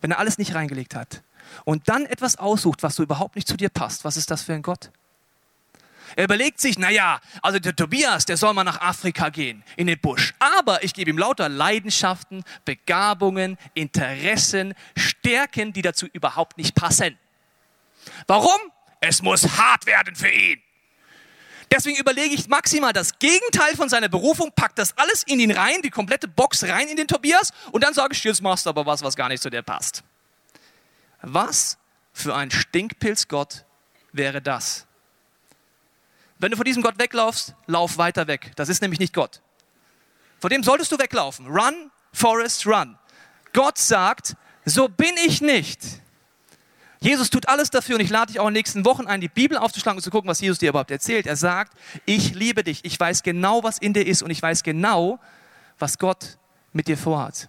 wenn 0.00 0.12
er 0.12 0.20
alles 0.20 0.38
nicht 0.38 0.54
reingelegt 0.54 0.94
hat 0.94 1.24
und 1.64 1.88
dann 1.88 2.06
etwas 2.06 2.36
aussucht, 2.36 2.84
was 2.84 2.94
so 2.94 3.02
überhaupt 3.02 3.34
nicht 3.34 3.48
zu 3.48 3.56
dir 3.56 3.68
passt, 3.68 4.04
was 4.04 4.16
ist 4.16 4.30
das 4.30 4.42
für 4.42 4.54
ein 4.54 4.62
Gott? 4.62 4.92
Er 6.14 6.22
überlegt 6.22 6.60
sich, 6.60 6.78
naja, 6.78 7.20
also 7.42 7.58
der 7.58 7.74
Tobias, 7.74 8.26
der 8.26 8.36
soll 8.36 8.54
mal 8.54 8.62
nach 8.62 8.80
Afrika 8.80 9.30
gehen, 9.30 9.64
in 9.76 9.88
den 9.88 9.98
Busch. 9.98 10.34
Aber 10.38 10.84
ich 10.84 10.94
gebe 10.94 11.10
ihm 11.10 11.18
lauter 11.18 11.48
Leidenschaften, 11.48 12.44
Begabungen, 12.64 13.58
Interessen, 13.74 14.74
Stärken, 14.96 15.72
die 15.72 15.82
dazu 15.82 16.06
überhaupt 16.12 16.58
nicht 16.58 16.76
passen. 16.76 17.18
Warum? 18.28 18.60
Es 19.00 19.20
muss 19.20 19.58
hart 19.58 19.86
werden 19.86 20.14
für 20.14 20.30
ihn. 20.30 20.62
Deswegen 21.70 21.98
überlege 21.98 22.34
ich 22.34 22.48
maximal 22.48 22.92
das 22.92 23.18
Gegenteil 23.18 23.74
von 23.76 23.88
seiner 23.88 24.08
Berufung, 24.08 24.52
pack 24.54 24.76
das 24.76 24.96
alles 24.96 25.24
in 25.24 25.40
ihn 25.40 25.50
rein, 25.50 25.82
die 25.82 25.90
komplette 25.90 26.28
Box 26.28 26.62
rein 26.64 26.88
in 26.88 26.96
den 26.96 27.08
Tobias 27.08 27.52
und 27.72 27.82
dann 27.82 27.92
sage 27.92 28.14
ich, 28.14 28.22
jetzt 28.22 28.40
machst 28.40 28.66
du 28.66 28.70
aber 28.70 28.86
was, 28.86 29.02
was 29.02 29.16
gar 29.16 29.28
nicht 29.28 29.42
zu 29.42 29.50
dir 29.50 29.62
passt. 29.62 30.02
Was 31.22 31.76
für 32.12 32.34
ein 32.34 32.50
Stinkpilzgott 32.50 33.64
wäre 34.12 34.40
das? 34.40 34.86
Wenn 36.38 36.50
du 36.50 36.56
vor 36.56 36.64
diesem 36.64 36.82
Gott 36.82 36.98
weglaufst, 36.98 37.54
lauf 37.66 37.98
weiter 37.98 38.26
weg. 38.26 38.52
Das 38.56 38.68
ist 38.68 38.82
nämlich 38.82 39.00
nicht 39.00 39.14
Gott. 39.14 39.40
Vor 40.38 40.50
dem 40.50 40.62
solltest 40.62 40.92
du 40.92 40.98
weglaufen. 40.98 41.46
Run, 41.46 41.90
Forest, 42.12 42.66
run. 42.66 42.98
Gott 43.52 43.78
sagt, 43.78 44.36
so 44.64 44.88
bin 44.88 45.14
ich 45.26 45.40
nicht. 45.40 45.80
Jesus 47.06 47.30
tut 47.30 47.48
alles 47.48 47.70
dafür 47.70 47.94
und 47.94 48.00
ich 48.00 48.10
lade 48.10 48.32
dich 48.32 48.40
auch 48.40 48.48
in 48.48 48.54
den 48.54 48.58
nächsten 48.58 48.84
Wochen 48.84 49.06
ein, 49.06 49.20
die 49.20 49.28
Bibel 49.28 49.56
aufzuschlagen 49.56 49.96
und 49.98 50.02
zu 50.02 50.10
gucken, 50.10 50.28
was 50.28 50.40
Jesus 50.40 50.58
dir 50.58 50.70
überhaupt 50.70 50.90
erzählt. 50.90 51.28
Er 51.28 51.36
sagt, 51.36 51.72
ich 52.04 52.34
liebe 52.34 52.64
dich, 52.64 52.84
ich 52.84 52.98
weiß 52.98 53.22
genau, 53.22 53.62
was 53.62 53.78
in 53.78 53.92
dir 53.92 54.04
ist 54.04 54.24
und 54.24 54.30
ich 54.30 54.42
weiß 54.42 54.64
genau, 54.64 55.20
was 55.78 55.98
Gott 55.98 56.36
mit 56.72 56.88
dir 56.88 56.98
vorhat. 56.98 57.48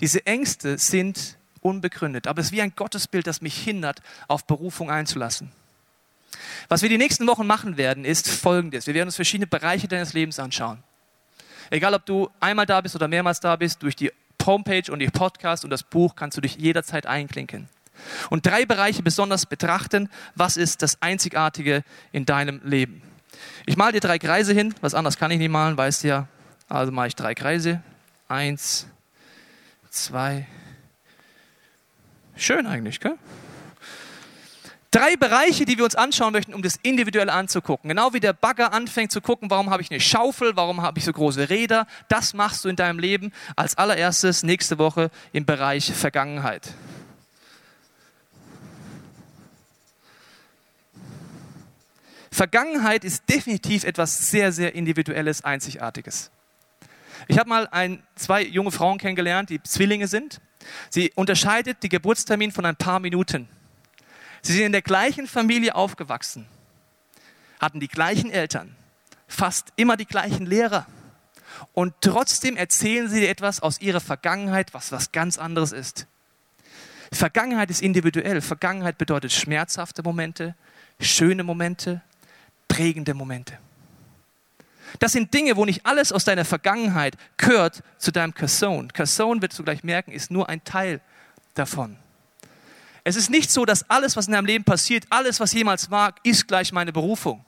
Diese 0.00 0.26
Ängste 0.26 0.78
sind 0.78 1.38
unbegründet, 1.60 2.26
aber 2.26 2.40
es 2.40 2.46
ist 2.46 2.52
wie 2.52 2.60
ein 2.60 2.72
Gottesbild, 2.74 3.28
das 3.28 3.40
mich 3.40 3.56
hindert, 3.56 4.00
auf 4.26 4.46
Berufung 4.46 4.90
einzulassen. 4.90 5.52
Was 6.68 6.82
wir 6.82 6.88
die 6.88 6.98
nächsten 6.98 7.24
Wochen 7.28 7.46
machen 7.46 7.76
werden, 7.76 8.04
ist 8.04 8.28
folgendes. 8.28 8.88
Wir 8.88 8.94
werden 8.94 9.06
uns 9.06 9.14
verschiedene 9.14 9.46
Bereiche 9.46 9.86
deines 9.86 10.12
Lebens 10.12 10.40
anschauen. 10.40 10.82
Egal, 11.70 11.94
ob 11.94 12.04
du 12.04 12.30
einmal 12.40 12.66
da 12.66 12.80
bist 12.80 12.96
oder 12.96 13.06
mehrmals 13.06 13.38
da 13.38 13.54
bist, 13.54 13.80
durch 13.84 13.94
die 13.94 14.10
Homepage 14.46 14.90
und 14.90 14.98
die 14.98 15.08
Podcast 15.08 15.64
und 15.64 15.70
das 15.70 15.82
Buch 15.82 16.16
kannst 16.16 16.36
du 16.36 16.40
dich 16.40 16.56
jederzeit 16.56 17.06
einklinken. 17.06 17.68
Und 18.30 18.46
drei 18.46 18.64
Bereiche 18.64 19.02
besonders 19.02 19.46
betrachten. 19.46 20.08
Was 20.34 20.56
ist 20.56 20.82
das 20.82 21.02
Einzigartige 21.02 21.84
in 22.12 22.24
deinem 22.26 22.60
Leben? 22.64 23.02
Ich 23.66 23.76
male 23.76 23.92
dir 23.92 24.00
drei 24.00 24.18
Kreise 24.18 24.52
hin. 24.52 24.74
Was 24.80 24.94
anderes 24.94 25.18
kann 25.18 25.30
ich 25.30 25.38
nicht 25.38 25.50
malen, 25.50 25.76
weißt 25.76 26.04
du 26.04 26.08
ja. 26.08 26.28
Also 26.68 26.92
mache 26.92 27.08
ich 27.08 27.16
drei 27.16 27.34
Kreise. 27.34 27.82
Eins, 28.28 28.86
zwei. 29.90 30.46
Schön 32.36 32.66
eigentlich, 32.66 33.00
gell? 33.00 33.18
Drei 34.92 35.14
Bereiche, 35.14 35.66
die 35.66 35.78
wir 35.78 35.84
uns 35.84 35.94
anschauen 35.94 36.32
möchten, 36.32 36.52
um 36.52 36.62
das 36.62 36.76
individuell 36.82 37.30
anzugucken. 37.30 37.88
Genau 37.88 38.12
wie 38.12 38.18
der 38.18 38.32
Bagger 38.32 38.72
anfängt 38.72 39.12
zu 39.12 39.20
gucken, 39.20 39.48
warum 39.48 39.70
habe 39.70 39.82
ich 39.82 39.90
eine 39.92 40.00
Schaufel, 40.00 40.56
warum 40.56 40.82
habe 40.82 40.98
ich 40.98 41.04
so 41.04 41.12
große 41.12 41.48
Räder. 41.48 41.86
Das 42.08 42.34
machst 42.34 42.64
du 42.64 42.68
in 42.68 42.74
deinem 42.74 42.98
Leben 42.98 43.32
als 43.54 43.78
allererstes 43.78 44.42
nächste 44.42 44.78
Woche 44.78 45.12
im 45.32 45.46
Bereich 45.46 45.92
Vergangenheit. 45.92 46.74
Vergangenheit 52.32 53.04
ist 53.04 53.28
definitiv 53.28 53.84
etwas 53.84 54.30
sehr, 54.30 54.50
sehr 54.50 54.74
Individuelles, 54.74 55.44
Einzigartiges. 55.44 56.32
Ich 57.28 57.38
habe 57.38 57.48
mal 57.48 57.68
ein, 57.70 58.02
zwei 58.16 58.42
junge 58.42 58.72
Frauen 58.72 58.98
kennengelernt, 58.98 59.50
die 59.50 59.62
Zwillinge 59.62 60.08
sind. 60.08 60.40
Sie 60.88 61.12
unterscheidet 61.14 61.82
die 61.84 61.88
Geburtstermin 61.88 62.50
von 62.50 62.64
ein 62.64 62.74
paar 62.74 62.98
Minuten. 62.98 63.48
Sie 64.42 64.52
sind 64.54 64.66
in 64.66 64.72
der 64.72 64.82
gleichen 64.82 65.26
Familie 65.26 65.74
aufgewachsen, 65.74 66.46
hatten 67.60 67.80
die 67.80 67.88
gleichen 67.88 68.30
Eltern, 68.30 68.74
fast 69.28 69.72
immer 69.76 69.96
die 69.96 70.06
gleichen 70.06 70.46
Lehrer. 70.46 70.86
Und 71.72 71.94
trotzdem 72.00 72.56
erzählen 72.56 73.08
sie 73.08 73.20
dir 73.20 73.28
etwas 73.28 73.60
aus 73.60 73.80
ihrer 73.80 74.00
Vergangenheit, 74.00 74.72
was 74.72 74.92
was 74.92 75.12
ganz 75.12 75.38
anderes 75.38 75.72
ist. 75.72 76.06
Vergangenheit 77.12 77.70
ist 77.70 77.82
individuell. 77.82 78.40
Vergangenheit 78.40 78.96
bedeutet 78.96 79.32
schmerzhafte 79.32 80.02
Momente, 80.02 80.54
schöne 81.00 81.42
Momente, 81.42 82.02
prägende 82.68 83.14
Momente. 83.14 83.58
Das 84.98 85.12
sind 85.12 85.32
Dinge, 85.34 85.56
wo 85.56 85.64
nicht 85.64 85.86
alles 85.86 86.12
aus 86.12 86.24
deiner 86.24 86.44
Vergangenheit 86.44 87.16
gehört 87.36 87.82
zu 87.98 88.10
deinem 88.10 88.34
Kasson. 88.34 88.92
Kasson, 88.92 89.42
wirst 89.42 89.58
du 89.58 89.62
gleich 89.62 89.84
merken, 89.84 90.12
ist 90.12 90.30
nur 90.30 90.48
ein 90.48 90.64
Teil 90.64 91.00
davon. 91.54 91.96
Es 93.04 93.16
ist 93.16 93.30
nicht 93.30 93.50
so, 93.50 93.64
dass 93.64 93.88
alles, 93.88 94.16
was 94.16 94.26
in 94.26 94.32
deinem 94.32 94.46
Leben 94.46 94.64
passiert, 94.64 95.04
alles, 95.10 95.40
was 95.40 95.52
jemals 95.52 95.90
war, 95.90 96.14
ist 96.22 96.48
gleich 96.48 96.72
meine 96.72 96.92
Berufung. 96.92 97.44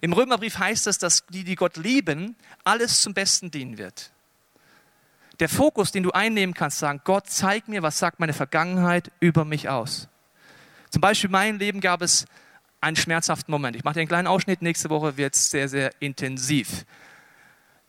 Im 0.00 0.12
Römerbrief 0.12 0.58
heißt 0.58 0.86
es, 0.86 0.98
dass 0.98 1.26
die, 1.26 1.44
die 1.44 1.56
Gott 1.56 1.76
lieben, 1.76 2.36
alles 2.64 3.02
zum 3.02 3.14
Besten 3.14 3.50
dienen 3.50 3.78
wird. 3.78 4.12
Der 5.40 5.48
Fokus, 5.48 5.92
den 5.92 6.02
du 6.02 6.12
einnehmen 6.12 6.54
kannst, 6.54 6.78
sagen, 6.78 7.00
Gott, 7.04 7.28
zeig 7.28 7.68
mir, 7.68 7.82
was 7.82 7.98
sagt 7.98 8.20
meine 8.20 8.32
Vergangenheit 8.32 9.10
über 9.20 9.44
mich 9.44 9.68
aus. 9.68 10.08
Zum 10.90 11.00
Beispiel 11.00 11.28
in 11.28 11.32
meinem 11.32 11.58
Leben 11.58 11.80
gab 11.80 12.02
es 12.02 12.26
einen 12.80 12.96
schmerzhaften 12.96 13.50
Moment. 13.50 13.76
Ich 13.76 13.84
mache 13.84 13.94
dir 13.94 14.00
einen 14.00 14.08
kleinen 14.08 14.28
Ausschnitt, 14.28 14.62
nächste 14.62 14.90
Woche 14.90 15.16
wird 15.16 15.34
es 15.34 15.50
sehr, 15.50 15.68
sehr 15.68 15.90
intensiv. 16.00 16.86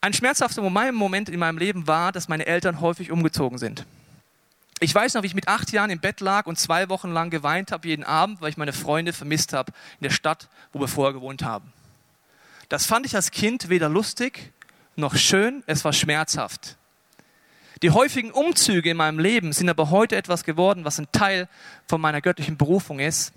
Ein 0.02 0.14
schmerzhafter 0.14 0.62
Moment 0.62 1.30
in 1.30 1.40
meinem 1.40 1.58
Leben 1.58 1.88
war, 1.88 2.12
dass 2.12 2.28
meine 2.28 2.46
Eltern 2.46 2.82
häufig 2.82 3.12
umgezogen 3.12 3.58
sind. 3.58 3.86
Ich 4.80 4.94
weiß 4.94 5.16
noch, 5.16 5.24
wie 5.24 5.28
ich 5.28 5.36
mit 5.36 5.48
acht 5.48 5.72
Jahren 5.72 5.90
im 5.90 6.00
Bett 6.00 6.20
lag 6.20 6.46
und 6.46 6.60
zwei 6.60 6.90
Wochen 6.90 7.12
lang 7.12 7.30
geweint 7.30 7.72
habe, 7.72 7.88
jeden 7.88 8.04
Abend, 8.04 8.42
weil 8.42 8.50
ich 8.50 8.58
meine 8.58 8.74
Freunde 8.74 9.12
vermisst 9.12 9.54
habe 9.54 9.74
in 10.00 10.04
der 10.04 10.12
Stadt, 10.12 10.50
wo 10.72 10.80
wir 10.80 10.88
vorher 10.88 11.14
gewohnt 11.14 11.44
haben. 11.44 11.74
Das 12.70 12.86
fand 12.86 13.06
ich 13.06 13.16
als 13.16 13.32
Kind 13.32 13.70
weder 13.70 13.90
lustig 13.90 14.52
noch 14.96 15.16
schön, 15.16 15.64
es 15.68 15.84
war 15.86 15.94
schmerzhaft. 15.94 16.76
Die 17.82 17.92
häufigen 17.92 18.32
Umzüge 18.32 18.90
in 18.90 18.98
meinem 18.98 19.20
Leben 19.20 19.54
sind 19.54 19.70
aber 19.70 19.92
heute 19.92 20.16
etwas 20.16 20.44
geworden, 20.44 20.84
was 20.86 21.00
ein 21.00 21.08
Teil 21.12 21.48
von 21.88 22.02
meiner 22.02 22.22
göttlichen 22.22 22.58
Berufung 22.58 23.00
ist, 23.00 23.32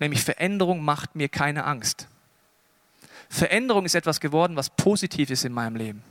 nämlich 0.00 0.24
Veränderung 0.24 0.84
macht 0.84 1.14
mir 1.14 1.28
keine 1.28 1.64
Angst. 1.64 2.08
Veränderung 3.28 3.84
ist 3.84 3.94
etwas 3.94 4.20
geworden, 4.20 4.56
was 4.56 4.70
positiv 4.70 5.30
ist 5.30 5.44
in 5.44 5.52
meinem 5.52 5.76
Leben. 5.76 6.02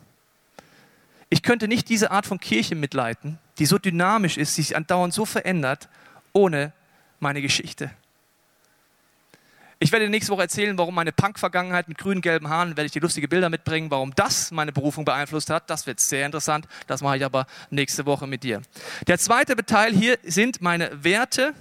Ich 1.30 1.44
könnte 1.44 1.68
nicht 1.68 1.90
diese 1.90 2.12
Art 2.12 2.26
von 2.26 2.40
Kirche 2.40 2.76
mitleiten, 2.76 3.40
die 3.60 3.66
so 3.66 3.78
dynamisch 3.78 4.38
ist, 4.38 4.58
die 4.58 4.64
sich 4.64 4.76
andauernd 4.76 5.14
so 5.14 5.26
verändert, 5.26 5.90
ohne 6.34 6.74
meine 7.20 7.42
Geschichte. 7.42 7.92
Ich 9.78 9.92
werde 9.92 10.10
nächste 10.10 10.32
Woche 10.32 10.44
erzählen, 10.44 10.78
warum 10.78 10.96
meine 10.96 11.12
Punk-Vergangenheit 11.12 11.90
mit 11.90 11.98
grünen, 11.98 12.22
gelben 12.22 12.50
Haaren, 12.50 12.78
werde 12.78 12.86
ich 12.86 12.94
die 12.94 13.00
lustige 13.00 13.28
Bilder 13.28 13.50
mitbringen, 13.50 13.92
warum 13.92 14.16
das 14.16 14.52
meine 14.52 14.72
Berufung 14.72 15.04
beeinflusst 15.04 15.50
hat. 15.50 15.70
Das 15.70 15.86
wird 15.86 16.00
sehr 16.00 16.26
interessant. 16.26 16.66
Das 16.88 17.02
mache 17.02 17.18
ich 17.18 17.26
aber 17.26 17.46
nächste 17.72 18.06
Woche 18.06 18.26
mit 18.26 18.44
dir. 18.44 18.62
Der 19.08 19.20
zweite 19.20 19.56
Teil 19.66 19.94
hier 19.94 20.18
sind 20.24 20.62
meine 20.62 21.04
Werte 21.04 21.54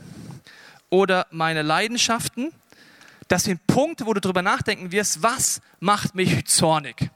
oder 0.91 1.27
meine 1.33 1.63
Leidenschaften. 1.63 2.53
Das 3.27 3.45
sind 3.45 3.67
Punkte, 3.67 4.07
wo 4.07 4.15
du 4.15 4.21
darüber 4.21 4.43
nachdenken 4.43 4.93
wirst, 4.93 5.23
was 5.23 5.61
macht 5.81 6.15
mich 6.15 6.47
zornig? 6.47 7.11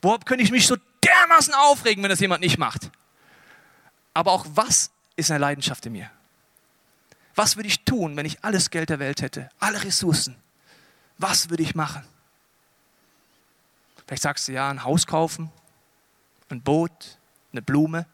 Worauf 0.00 0.24
könnte 0.24 0.44
ich 0.44 0.52
mich 0.52 0.66
so 0.66 0.76
dermaßen 1.02 1.54
aufregen, 1.54 2.02
wenn 2.04 2.10
das 2.10 2.20
jemand 2.20 2.42
nicht 2.42 2.56
macht? 2.56 2.90
Aber 4.14 4.32
auch 4.32 4.46
was 4.54 4.90
ist 5.16 5.30
eine 5.30 5.38
Leidenschaft 5.38 5.86
in 5.86 5.92
mir? 5.92 6.10
Was 7.34 7.56
würde 7.56 7.68
ich 7.68 7.84
tun, 7.84 8.16
wenn 8.16 8.26
ich 8.26 8.44
alles 8.44 8.70
Geld 8.70 8.90
der 8.90 8.98
Welt 8.98 9.22
hätte, 9.22 9.48
alle 9.58 9.82
Ressourcen? 9.82 10.36
Was 11.18 11.50
würde 11.50 11.62
ich 11.62 11.74
machen? 11.74 12.04
Vielleicht 14.06 14.22
sagst 14.22 14.48
du 14.48 14.52
ja, 14.52 14.68
ein 14.68 14.84
Haus 14.84 15.06
kaufen, 15.06 15.50
ein 16.48 16.60
Boot, 16.62 17.18
eine 17.52 17.62
Blume. 17.62 18.06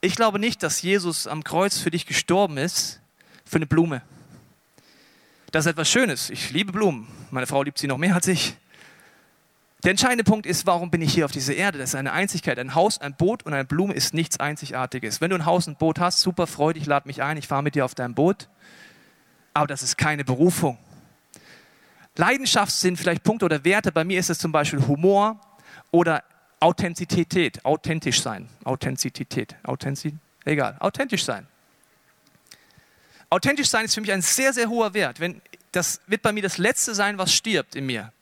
Ich 0.00 0.14
glaube 0.16 0.38
nicht, 0.38 0.62
dass 0.62 0.82
Jesus 0.82 1.26
am 1.26 1.42
Kreuz 1.42 1.78
für 1.78 1.90
dich 1.90 2.06
gestorben 2.06 2.56
ist 2.58 3.00
für 3.44 3.56
eine 3.56 3.66
Blume. 3.66 4.02
Das 5.50 5.66
ist 5.66 5.70
etwas 5.70 5.88
Schönes. 5.88 6.30
Ich 6.30 6.50
liebe 6.50 6.72
Blumen. 6.72 7.08
Meine 7.30 7.46
Frau 7.46 7.62
liebt 7.62 7.78
sie 7.78 7.86
noch 7.86 7.98
mehr 7.98 8.14
als 8.14 8.26
ich. 8.28 8.56
Der 9.84 9.90
entscheidende 9.90 10.24
Punkt 10.24 10.46
ist, 10.46 10.66
warum 10.66 10.90
bin 10.90 11.02
ich 11.02 11.12
hier 11.12 11.26
auf 11.26 11.32
dieser 11.32 11.54
Erde? 11.54 11.76
Das 11.76 11.90
ist 11.90 11.94
eine 11.94 12.12
Einzigkeit. 12.12 12.58
Ein 12.58 12.74
Haus, 12.74 12.98
ein 12.98 13.14
Boot 13.14 13.42
und 13.42 13.52
eine 13.52 13.66
Blume 13.66 13.92
ist 13.92 14.14
nichts 14.14 14.40
Einzigartiges. 14.40 15.20
Wenn 15.20 15.28
du 15.28 15.36
ein 15.36 15.44
Haus 15.44 15.66
und 15.66 15.74
ein 15.74 15.76
Boot 15.76 16.00
hast, 16.00 16.20
super, 16.20 16.46
freu 16.46 16.72
dich, 16.72 16.86
lad 16.86 17.04
mich 17.04 17.22
ein, 17.22 17.36
ich 17.36 17.46
fahre 17.46 17.62
mit 17.62 17.74
dir 17.74 17.84
auf 17.84 17.94
deinem 17.94 18.14
Boot. 18.14 18.48
Aber 19.52 19.66
das 19.66 19.82
ist 19.82 19.98
keine 19.98 20.24
Berufung. 20.24 20.78
Leidenschaft 22.16 22.72
sind 22.72 22.96
vielleicht 22.96 23.24
Punkte 23.24 23.44
oder 23.44 23.62
Werte. 23.64 23.92
Bei 23.92 24.04
mir 24.04 24.18
ist 24.18 24.30
es 24.30 24.38
zum 24.38 24.52
Beispiel 24.52 24.86
Humor 24.86 25.38
oder 25.90 26.24
Authentizität, 26.60 27.62
authentisch 27.66 28.22
sein, 28.22 28.48
Authentizität, 28.64 29.54
Authentizität, 29.64 30.18
egal, 30.46 30.76
authentisch 30.80 31.24
sein. 31.24 31.46
Authentisch 33.28 33.68
sein 33.68 33.84
ist 33.84 33.94
für 33.94 34.00
mich 34.00 34.12
ein 34.12 34.22
sehr, 34.22 34.54
sehr 34.54 34.70
hoher 34.70 34.94
Wert. 34.94 35.20
Wenn, 35.20 35.42
das 35.72 36.00
wird 36.06 36.22
bei 36.22 36.32
mir 36.32 36.42
das 36.42 36.56
Letzte 36.56 36.94
sein, 36.94 37.18
was 37.18 37.34
stirbt 37.34 37.74
in 37.74 37.84
mir. 37.84 38.12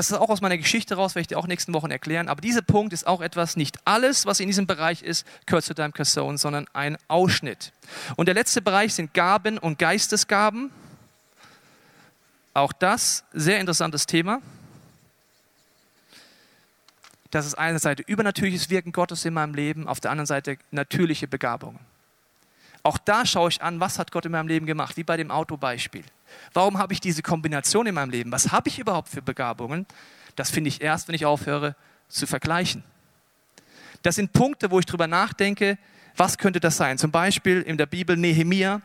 Das 0.00 0.10
ist 0.10 0.16
auch 0.16 0.30
aus 0.30 0.40
meiner 0.40 0.56
Geschichte 0.56 0.94
raus, 0.94 1.14
werde 1.14 1.20
ich 1.20 1.26
dir 1.26 1.36
auch 1.36 1.46
nächsten 1.46 1.74
Wochen 1.74 1.90
erklären. 1.90 2.30
Aber 2.30 2.40
dieser 2.40 2.62
Punkt 2.62 2.94
ist 2.94 3.06
auch 3.06 3.20
etwas, 3.20 3.54
nicht 3.56 3.76
alles, 3.84 4.24
was 4.24 4.40
in 4.40 4.46
diesem 4.46 4.66
Bereich 4.66 5.02
ist, 5.02 5.26
gehört 5.44 5.62
zu 5.62 5.74
deinem 5.74 5.92
Person, 5.92 6.38
sondern 6.38 6.64
ein 6.72 6.96
Ausschnitt. 7.06 7.74
Und 8.16 8.24
der 8.24 8.34
letzte 8.34 8.62
Bereich 8.62 8.94
sind 8.94 9.12
Gaben 9.12 9.58
und 9.58 9.78
Geistesgaben. 9.78 10.70
Auch 12.54 12.72
das, 12.72 13.24
sehr 13.34 13.60
interessantes 13.60 14.06
Thema. 14.06 14.40
Das 17.30 17.44
ist 17.44 17.56
eine 17.56 17.78
Seite 17.78 18.02
übernatürliches 18.02 18.70
Wirken 18.70 18.92
Gottes 18.92 19.26
in 19.26 19.34
meinem 19.34 19.52
Leben, 19.52 19.86
auf 19.86 20.00
der 20.00 20.12
anderen 20.12 20.26
Seite 20.26 20.56
natürliche 20.70 21.28
Begabungen. 21.28 21.78
Auch 22.82 22.96
da 22.96 23.26
schaue 23.26 23.50
ich 23.50 23.60
an, 23.60 23.80
was 23.80 23.98
hat 23.98 24.12
Gott 24.12 24.24
in 24.24 24.32
meinem 24.32 24.48
Leben 24.48 24.64
gemacht, 24.64 24.96
wie 24.96 25.04
bei 25.04 25.18
dem 25.18 25.30
Autobeispiel. 25.30 26.04
Warum 26.52 26.78
habe 26.78 26.92
ich 26.92 27.00
diese 27.00 27.22
Kombination 27.22 27.86
in 27.86 27.94
meinem 27.94 28.10
Leben? 28.10 28.32
Was 28.32 28.52
habe 28.52 28.68
ich 28.68 28.78
überhaupt 28.78 29.08
für 29.08 29.22
Begabungen? 29.22 29.86
Das 30.36 30.50
finde 30.50 30.68
ich 30.68 30.80
erst, 30.80 31.08
wenn 31.08 31.14
ich 31.14 31.26
aufhöre 31.26 31.76
zu 32.08 32.26
vergleichen. 32.26 32.82
Das 34.02 34.14
sind 34.14 34.32
Punkte, 34.32 34.70
wo 34.70 34.78
ich 34.78 34.86
darüber 34.86 35.06
nachdenke, 35.06 35.78
was 36.16 36.38
könnte 36.38 36.60
das 36.60 36.76
sein? 36.76 36.98
Zum 36.98 37.10
Beispiel 37.10 37.62
in 37.62 37.76
der 37.76 37.86
Bibel 37.86 38.16
Nehemia 38.16 38.80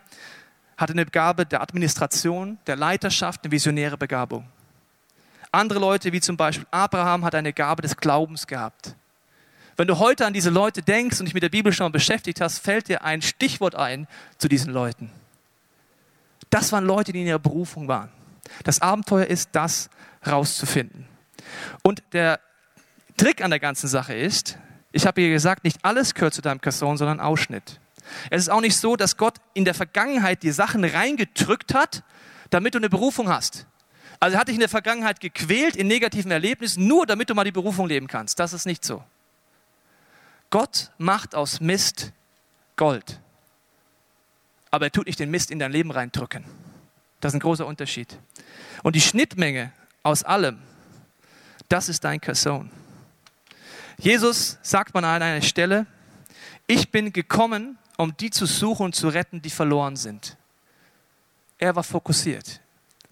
hatte 0.78 0.94
eine 0.94 1.06
Gabe 1.06 1.46
der 1.46 1.62
Administration, 1.62 2.58
der 2.68 2.76
Leiterschaft, 2.76 3.44
eine 3.44 3.52
visionäre 3.52 3.98
Begabung. 3.98 4.48
Andere 5.52 5.80
Leute, 5.80 6.12
wie 6.12 6.20
zum 6.20 6.36
Beispiel 6.36 6.68
Abraham, 6.72 7.24
hat 7.24 7.34
eine 7.34 7.54
Gabe 7.54 7.82
des 7.82 7.96
Glaubens 7.96 8.46
gehabt. 8.46 8.96
Wenn 9.78 9.88
du 9.88 10.00
heute 10.00 10.26
an 10.26 10.34
diese 10.34 10.50
Leute 10.50 10.82
denkst 10.82 11.20
und 11.20 11.26
dich 11.26 11.34
mit 11.34 11.44
der 11.44 11.50
Bibel 11.50 11.74
schon 11.74 11.92
beschäftigt 11.92 12.42
hast, 12.42 12.60
fällt 12.60 12.88
dir 12.88 13.04
ein 13.04 13.22
Stichwort 13.22 13.76
ein 13.76 14.08
zu 14.38 14.48
diesen 14.48 14.72
Leuten. 14.72 15.12
Das 16.50 16.72
waren 16.72 16.86
Leute, 16.86 17.12
die 17.12 17.22
in 17.22 17.28
ihrer 17.28 17.40
Berufung 17.40 17.88
waren. 17.88 18.10
Das 18.64 18.82
Abenteuer 18.82 19.26
ist, 19.26 19.50
das 19.54 19.90
rauszufinden. 20.26 21.08
Und 21.84 22.04
der 22.14 22.40
Trick 23.18 23.44
an 23.44 23.50
der 23.50 23.60
ganzen 23.60 23.88
Sache 23.88 24.14
ist, 24.14 24.58
ich 24.92 25.06
habe 25.06 25.22
hier 25.22 25.32
gesagt, 25.32 25.64
nicht 25.64 25.84
alles 25.84 26.14
gehört 26.14 26.34
zu 26.34 26.42
deinem 26.42 26.62
Kasson, 26.62 26.98
sondern 26.98 27.20
Ausschnitt. 27.20 27.80
Es 28.30 28.44
ist 28.44 28.50
auch 28.50 28.62
nicht 28.62 28.78
so, 28.78 28.96
dass 28.96 29.18
Gott 29.18 29.36
in 29.54 29.66
der 29.66 29.74
Vergangenheit 29.74 30.44
die 30.44 30.52
Sachen 30.52 30.84
reingedrückt 30.84 31.74
hat, 31.74 32.04
damit 32.50 32.76
du 32.76 32.78
eine 32.78 32.90
Berufung 32.90 33.30
hast. 33.30 33.66
Also 34.20 34.38
hat 34.38 34.48
dich 34.48 34.56
in 34.56 34.62
der 34.62 34.70
Vergangenheit 34.70 35.20
gequält 35.20 35.76
in 35.76 35.88
negativen 35.88 36.32
Erlebnissen, 36.32 36.88
nur 36.88 37.06
damit 37.06 37.30
du 37.30 37.36
mal 37.36 37.44
die 37.44 37.52
Berufung 37.52 37.88
leben 37.88 38.08
kannst. 38.08 38.40
Das 38.40 38.54
ist 38.54 38.66
nicht 38.66 38.86
so. 38.86 39.04
Gott 40.50 40.92
macht 40.98 41.36
aus 41.36 41.60
Mist 41.60 42.14
Gold. 42.76 43.20
Aber 44.76 44.88
er 44.88 44.92
tut 44.92 45.06
nicht 45.06 45.22
den 45.22 45.32
Mist 45.32 45.52
in 45.52 45.60
dein 45.60 45.72
Leben 45.72 45.90
reindrücken. 45.90 46.44
Das 47.22 47.32
ist 47.32 47.38
ein 47.38 47.40
großer 47.40 47.66
Unterschied. 47.66 48.20
Und 48.84 48.94
die 48.98 49.00
Schnittmenge 49.00 49.72
aus 50.04 50.24
allem, 50.24 50.60
das 51.70 51.88
ist 51.88 52.04
dein 52.04 52.20
Kasson. 52.20 52.70
Jesus 53.98 54.58
sagt 54.64 54.94
man 54.94 55.06
an 55.06 55.22
einer 55.22 55.42
Stelle, 55.42 55.86
ich 56.68 56.92
bin 56.92 57.14
gekommen, 57.14 57.78
um 57.96 58.18
die 58.18 58.32
zu 58.32 58.46
suchen 58.46 58.88
und 58.88 58.96
zu 58.96 59.08
retten, 59.08 59.42
die 59.42 59.50
verloren 59.50 59.96
sind. 59.96 60.36
Er 61.58 61.74
war 61.78 61.84
fokussiert. 61.84 62.60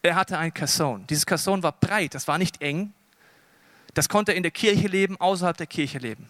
Er 0.02 0.16
hatte 0.16 0.38
ein 0.38 0.54
Kasson. 0.54 1.08
Dieses 1.08 1.26
Kasson 1.26 1.64
war 1.64 1.72
breit, 1.72 2.14
das 2.14 2.28
war 2.28 2.38
nicht 2.38 2.62
eng. 2.62 2.92
Das 3.94 4.10
konnte 4.10 4.34
er 4.34 4.36
in 4.36 4.44
der 4.44 4.52
Kirche 4.52 4.90
leben, 4.90 5.16
außerhalb 5.16 5.56
der 5.56 5.68
Kirche 5.68 6.00
leben. 6.00 6.30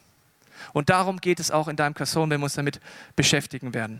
Und 0.73 0.91
darum 0.91 1.19
geht 1.19 1.39
es 1.39 1.49
auch 1.49 1.67
in 1.67 1.75
deinem 1.75 1.95
Kasson, 1.95 2.29
wenn 2.29 2.39
wir 2.39 2.43
uns 2.43 2.53
damit 2.53 2.79
beschäftigen 3.15 3.73
werden. 3.73 3.99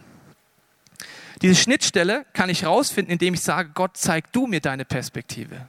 Diese 1.42 1.56
Schnittstelle 1.56 2.26
kann 2.34 2.50
ich 2.50 2.62
herausfinden, 2.62 3.12
indem 3.12 3.34
ich 3.34 3.42
sage, 3.42 3.72
Gott, 3.74 3.98
zeig 3.98 4.32
du 4.32 4.48
mir 4.48 4.62
deine 4.62 4.86
Perspektive. 4.86 5.68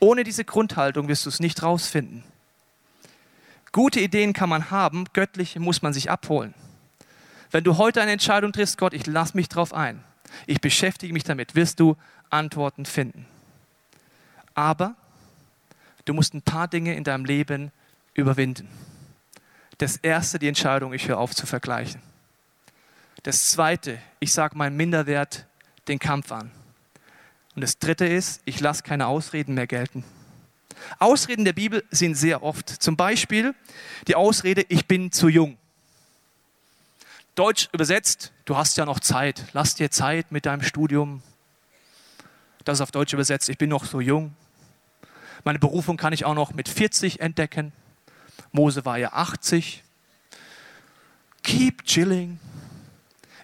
Ohne 0.00 0.24
diese 0.24 0.44
Grundhaltung 0.44 1.08
wirst 1.08 1.26
du 1.26 1.30
es 1.30 1.40
nicht 1.40 1.62
rausfinden. 1.62 2.22
Gute 3.72 4.00
Ideen 4.00 4.32
kann 4.32 4.48
man 4.48 4.70
haben, 4.70 5.04
göttliche 5.12 5.60
muss 5.60 5.82
man 5.82 5.92
sich 5.92 6.10
abholen. 6.10 6.54
Wenn 7.50 7.64
du 7.64 7.76
heute 7.76 8.00
eine 8.00 8.12
Entscheidung 8.12 8.52
triffst, 8.52 8.78
Gott, 8.78 8.94
ich 8.94 9.06
lasse 9.06 9.36
mich 9.36 9.48
drauf 9.48 9.74
ein, 9.74 10.02
ich 10.46 10.60
beschäftige 10.60 11.12
mich 11.12 11.24
damit, 11.24 11.54
wirst 11.54 11.80
du 11.80 11.96
Antworten 12.30 12.86
finden. 12.86 13.26
Aber 14.54 14.94
du 16.04 16.14
musst 16.14 16.34
ein 16.34 16.42
paar 16.42 16.68
Dinge 16.68 16.94
in 16.94 17.04
deinem 17.04 17.24
Leben 17.24 17.72
überwinden. 18.14 18.68
Das 19.78 19.96
erste, 19.96 20.38
die 20.38 20.48
Entscheidung, 20.48 20.92
ich 20.92 21.08
höre 21.08 21.18
auf 21.18 21.34
zu 21.34 21.46
vergleichen. 21.46 22.02
Das 23.28 23.48
zweite, 23.48 24.00
ich 24.20 24.32
sage 24.32 24.56
meinen 24.56 24.74
Minderwert 24.74 25.44
den 25.86 25.98
Kampf 25.98 26.32
an. 26.32 26.50
Und 27.54 27.60
das 27.60 27.78
dritte 27.78 28.06
ist, 28.06 28.40
ich 28.46 28.58
lasse 28.58 28.82
keine 28.82 29.06
Ausreden 29.06 29.52
mehr 29.52 29.66
gelten. 29.66 30.02
Ausreden 30.98 31.44
der 31.44 31.52
Bibel 31.52 31.84
sind 31.90 32.14
sehr 32.14 32.42
oft. 32.42 32.70
Zum 32.70 32.96
Beispiel 32.96 33.54
die 34.06 34.14
Ausrede, 34.14 34.64
ich 34.70 34.86
bin 34.86 35.12
zu 35.12 35.28
jung. 35.28 35.58
Deutsch 37.34 37.68
übersetzt, 37.72 38.32
du 38.46 38.56
hast 38.56 38.78
ja 38.78 38.86
noch 38.86 38.98
Zeit. 38.98 39.44
Lass 39.52 39.74
dir 39.74 39.90
Zeit 39.90 40.32
mit 40.32 40.46
deinem 40.46 40.62
Studium. 40.62 41.22
Das 42.64 42.78
ist 42.78 42.80
auf 42.80 42.92
Deutsch 42.92 43.12
übersetzt, 43.12 43.50
ich 43.50 43.58
bin 43.58 43.68
noch 43.68 43.84
so 43.84 44.00
jung. 44.00 44.34
Meine 45.44 45.58
Berufung 45.58 45.98
kann 45.98 46.14
ich 46.14 46.24
auch 46.24 46.34
noch 46.34 46.54
mit 46.54 46.66
40 46.66 47.20
entdecken. 47.20 47.72
Mose 48.52 48.86
war 48.86 48.96
ja 48.96 49.12
80. 49.12 49.84
Keep 51.42 51.84
chilling. 51.84 52.40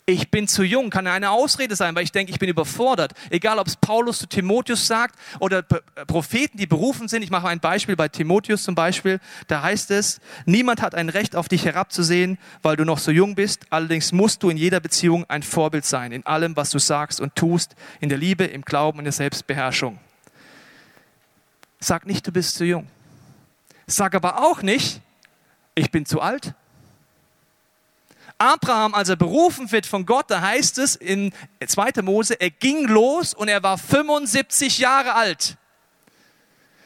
Ich 0.07 0.31
bin 0.31 0.47
zu 0.47 0.63
jung, 0.63 0.91
kann 0.91 1.07
eine 1.07 1.31
Ausrede 1.31 1.77
sein, 1.77 1.95
weil 1.95 2.05
ich 2.05 2.13
denke, 2.13 2.31
ich 2.31 2.39
bin 2.39 2.51
überfordert. 2.51 3.15
Egal, 3.31 3.59
ob 3.59 3.67
es 3.67 3.77
Paulus 3.77 4.19
zu 4.19 4.27
Timotheus 4.27 4.87
sagt 4.87 5.19
oder 5.41 5.63
Propheten, 5.63 6.59
die 6.59 6.67
berufen 6.67 7.09
sind. 7.09 7.23
Ich 7.23 7.31
mache 7.31 7.49
ein 7.49 7.59
Beispiel 7.59 7.97
bei 7.97 8.09
Timotheus 8.09 8.65
zum 8.65 8.75
Beispiel. 8.75 9.19
Da 9.47 9.63
heißt 9.63 9.91
es, 9.93 10.21
niemand 10.45 10.83
hat 10.83 10.95
ein 10.95 11.09
Recht 11.09 11.35
auf 11.35 11.49
dich 11.49 11.65
herabzusehen, 11.65 12.37
weil 12.61 12.77
du 12.77 12.85
noch 12.85 12.99
so 12.99 13.11
jung 13.11 13.35
bist. 13.35 13.65
Allerdings 13.71 14.13
musst 14.13 14.43
du 14.43 14.51
in 14.51 14.59
jeder 14.59 14.79
Beziehung 14.79 15.25
ein 15.31 15.43
Vorbild 15.43 15.87
sein, 15.87 16.13
in 16.13 16.27
allem, 16.27 16.55
was 16.55 16.69
du 16.69 16.79
sagst 16.79 17.19
und 17.19 17.35
tust, 17.35 17.75
in 18.01 18.11
der 18.11 18.19
Liebe, 18.19 18.45
im 18.45 18.61
Glauben 18.61 18.99
und 18.99 19.05
der 19.05 19.13
Selbstbeherrschung. 19.13 19.99
Sag 21.81 22.05
nicht, 22.05 22.27
du 22.27 22.33
bist 22.33 22.57
zu 22.57 22.67
jung. 22.67 22.89
Sag 23.87 24.15
aber 24.15 24.43
auch 24.45 24.61
nicht, 24.61 25.01
ich 25.75 25.91
bin 25.91 26.05
zu 26.05 26.21
alt. 26.21 26.55
Abraham, 28.45 28.95
als 28.95 29.09
er 29.09 29.17
berufen 29.17 29.71
wird 29.73 29.87
von 29.87 30.07
Gott, 30.07 30.31
da 30.31 30.41
heißt 30.41 30.79
es 30.79 30.97
in 30.97 31.33
2. 31.65 32.03
Mose, 32.03 32.41
er 32.41 32.51
ging 32.51 32.87
los 32.87 33.35
und 33.35 33.49
er 33.49 33.63
war 33.63 33.79
75 33.79 34.79
Jahre 34.79 35.15
alt. 35.15 35.57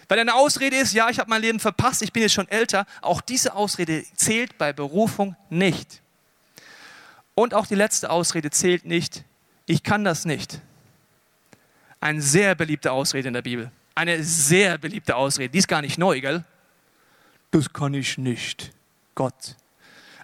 Weil 0.08 0.20
eine 0.20 0.34
Ausrede 0.34 0.76
ist, 0.76 0.94
ja, 0.94 1.10
ich 1.10 1.18
habe 1.18 1.28
mein 1.28 1.42
Leben 1.42 1.60
verpasst, 1.60 2.02
ich 2.02 2.12
bin 2.12 2.22
jetzt 2.22 2.32
schon 2.32 2.48
älter. 2.48 2.86
Auch 3.02 3.20
diese 3.20 3.54
Ausrede 3.54 4.04
zählt 4.14 4.56
bei 4.56 4.72
Berufung 4.72 5.36
nicht. 5.50 6.00
Und 7.34 7.52
auch 7.52 7.66
die 7.66 7.74
letzte 7.74 8.10
Ausrede 8.10 8.50
zählt 8.50 8.84
nicht, 8.86 9.24
ich 9.66 9.82
kann 9.82 10.04
das 10.04 10.24
nicht. 10.24 10.60
Eine 12.00 12.22
sehr 12.22 12.54
beliebte 12.54 12.92
Ausrede 12.92 13.28
in 13.28 13.34
der 13.34 13.42
Bibel. 13.42 13.70
Eine 13.94 14.22
sehr 14.24 14.78
beliebte 14.78 15.16
Ausrede. 15.16 15.50
Die 15.50 15.58
ist 15.58 15.68
gar 15.68 15.82
nicht 15.82 15.98
neu, 15.98 16.20
gell? 16.20 16.44
das 17.50 17.72
kann 17.72 17.94
ich 17.94 18.18
nicht. 18.18 18.72
Gott. 19.14 19.56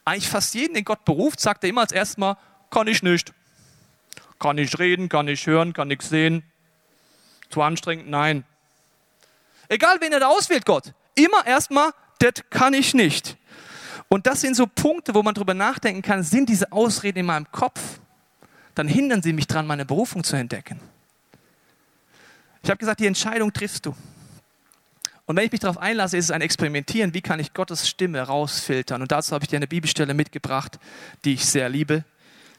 Eigentlich 0.05 0.29
fast 0.29 0.55
jeden, 0.55 0.75
den 0.75 0.85
Gott 0.85 1.05
beruft, 1.05 1.41
sagt 1.41 1.65
er 1.65 1.71
immer 1.71 1.83
als 1.83 1.93
erstes 1.93 2.19
Mal, 2.19 2.37
kann 2.71 2.87
ich 2.87 3.03
nicht. 3.03 3.33
Kann 4.39 4.59
ich 4.59 4.79
reden, 4.79 5.09
kann 5.09 5.29
ich 5.29 5.47
hören, 5.47 5.73
kann 5.73 5.91
ich 5.91 6.03
sehen. 6.03 6.43
Zu 7.51 7.63
anstrengend? 7.63 8.09
Nein. 8.09 8.45
Egal, 9.69 10.01
wen 10.01 10.13
er 10.13 10.21
da 10.21 10.29
auswählt, 10.29 10.67
Gott. 10.67 10.93
Immer 11.15 11.47
erstmal, 11.47 11.93
das 12.19 12.35
kann 12.51 12.75
ich 12.75 12.95
nicht. 12.95 13.37
Und 14.09 14.27
das 14.27 14.41
sind 14.41 14.55
so 14.55 14.67
Punkte, 14.67 15.15
wo 15.15 15.23
man 15.23 15.35
drüber 15.35 15.55
nachdenken 15.55 16.03
kann, 16.03 16.23
sind 16.23 16.49
diese 16.49 16.71
Ausreden 16.73 17.21
in 17.21 17.27
meinem 17.27 17.51
Kopf? 17.51 17.81
Dann 18.75 18.89
hindern 18.89 19.23
sie 19.23 19.33
mich 19.33 19.47
dran, 19.47 19.67
meine 19.67 19.87
Berufung 19.87 20.25
zu 20.25 20.37
entdecken. 20.37 20.81
Ich 22.63 22.71
habe 22.71 22.79
gesagt, 22.79 23.01
die 23.01 23.07
Entscheidung 23.07 23.53
triffst 23.53 23.87
du. 23.87 23.95
Und 25.27 25.37
wenn 25.37 25.47
ich 25.47 25.53
mich 25.53 25.61
darauf 25.61 25.79
einlasse, 25.79 26.19
ist 26.19 26.27
es 26.27 26.31
ein 26.31 26.43
Experimentieren, 26.43 27.15
wie 27.15 27.23
kann 27.23 27.41
ich 27.41 27.55
Gottes 27.55 27.89
Stimme 27.89 28.21
rausfiltern. 28.21 29.01
Und 29.01 29.11
dazu 29.11 29.33
habe 29.33 29.45
ich 29.45 29.49
dir 29.49 29.57
eine 29.57 29.67
Bibelstelle 29.67 30.13
mitgebracht, 30.13 30.79
die 31.25 31.35
ich 31.35 31.47
sehr 31.47 31.69
liebe. 31.71 32.05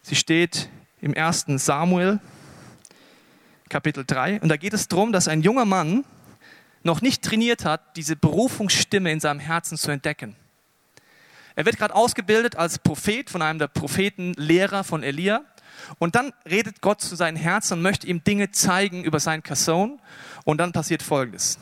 Sie 0.02 0.16
steht 0.16 0.70
im 1.00 1.16
1. 1.16 1.46
Samuel, 1.58 2.20
Kapitel 3.70 4.04
3. 4.06 4.42
Und 4.42 4.50
da 4.50 4.58
geht 4.58 4.74
es 4.74 4.88
darum, 4.88 5.12
dass 5.12 5.28
ein 5.28 5.42
junger 5.42 5.66
Mann 5.66 6.06
noch 6.82 7.02
nicht 7.02 7.24
trainiert 7.24 7.66
hat, 7.66 7.98
diese 7.98 8.16
Berufungsstimme 8.16 9.12
in 9.12 9.20
seinem 9.20 9.40
Herzen 9.40 9.78
zu 9.78 9.92
entdecken. 9.92 10.36
Er 11.56 11.66
wird 11.66 11.78
gerade 11.78 11.96
ausgebildet 11.96 12.56
als 12.56 12.80
Prophet 12.80 13.30
von 13.30 13.42
einem 13.42 13.60
der 13.60 13.68
Prophetenlehrer 13.68 14.84
von 14.84 15.04
Elia. 15.04 15.42
Und 16.00 16.16
dann 16.16 16.34
redet 16.50 16.82
Gott 16.82 17.02
zu 17.02 17.16
seinem 17.16 17.38
Herzen 17.38 17.74
und 17.74 17.82
möchte 17.84 18.08
ihm 18.08 18.24
Dinge 18.24 18.52
zeigen 18.52 19.04
über 19.04 19.20
seinen 19.20 19.44
Kasson. 19.44 20.00
Und 20.44 20.58
dann 20.58 20.72
passiert 20.72 21.04
Folgendes. 21.04 21.60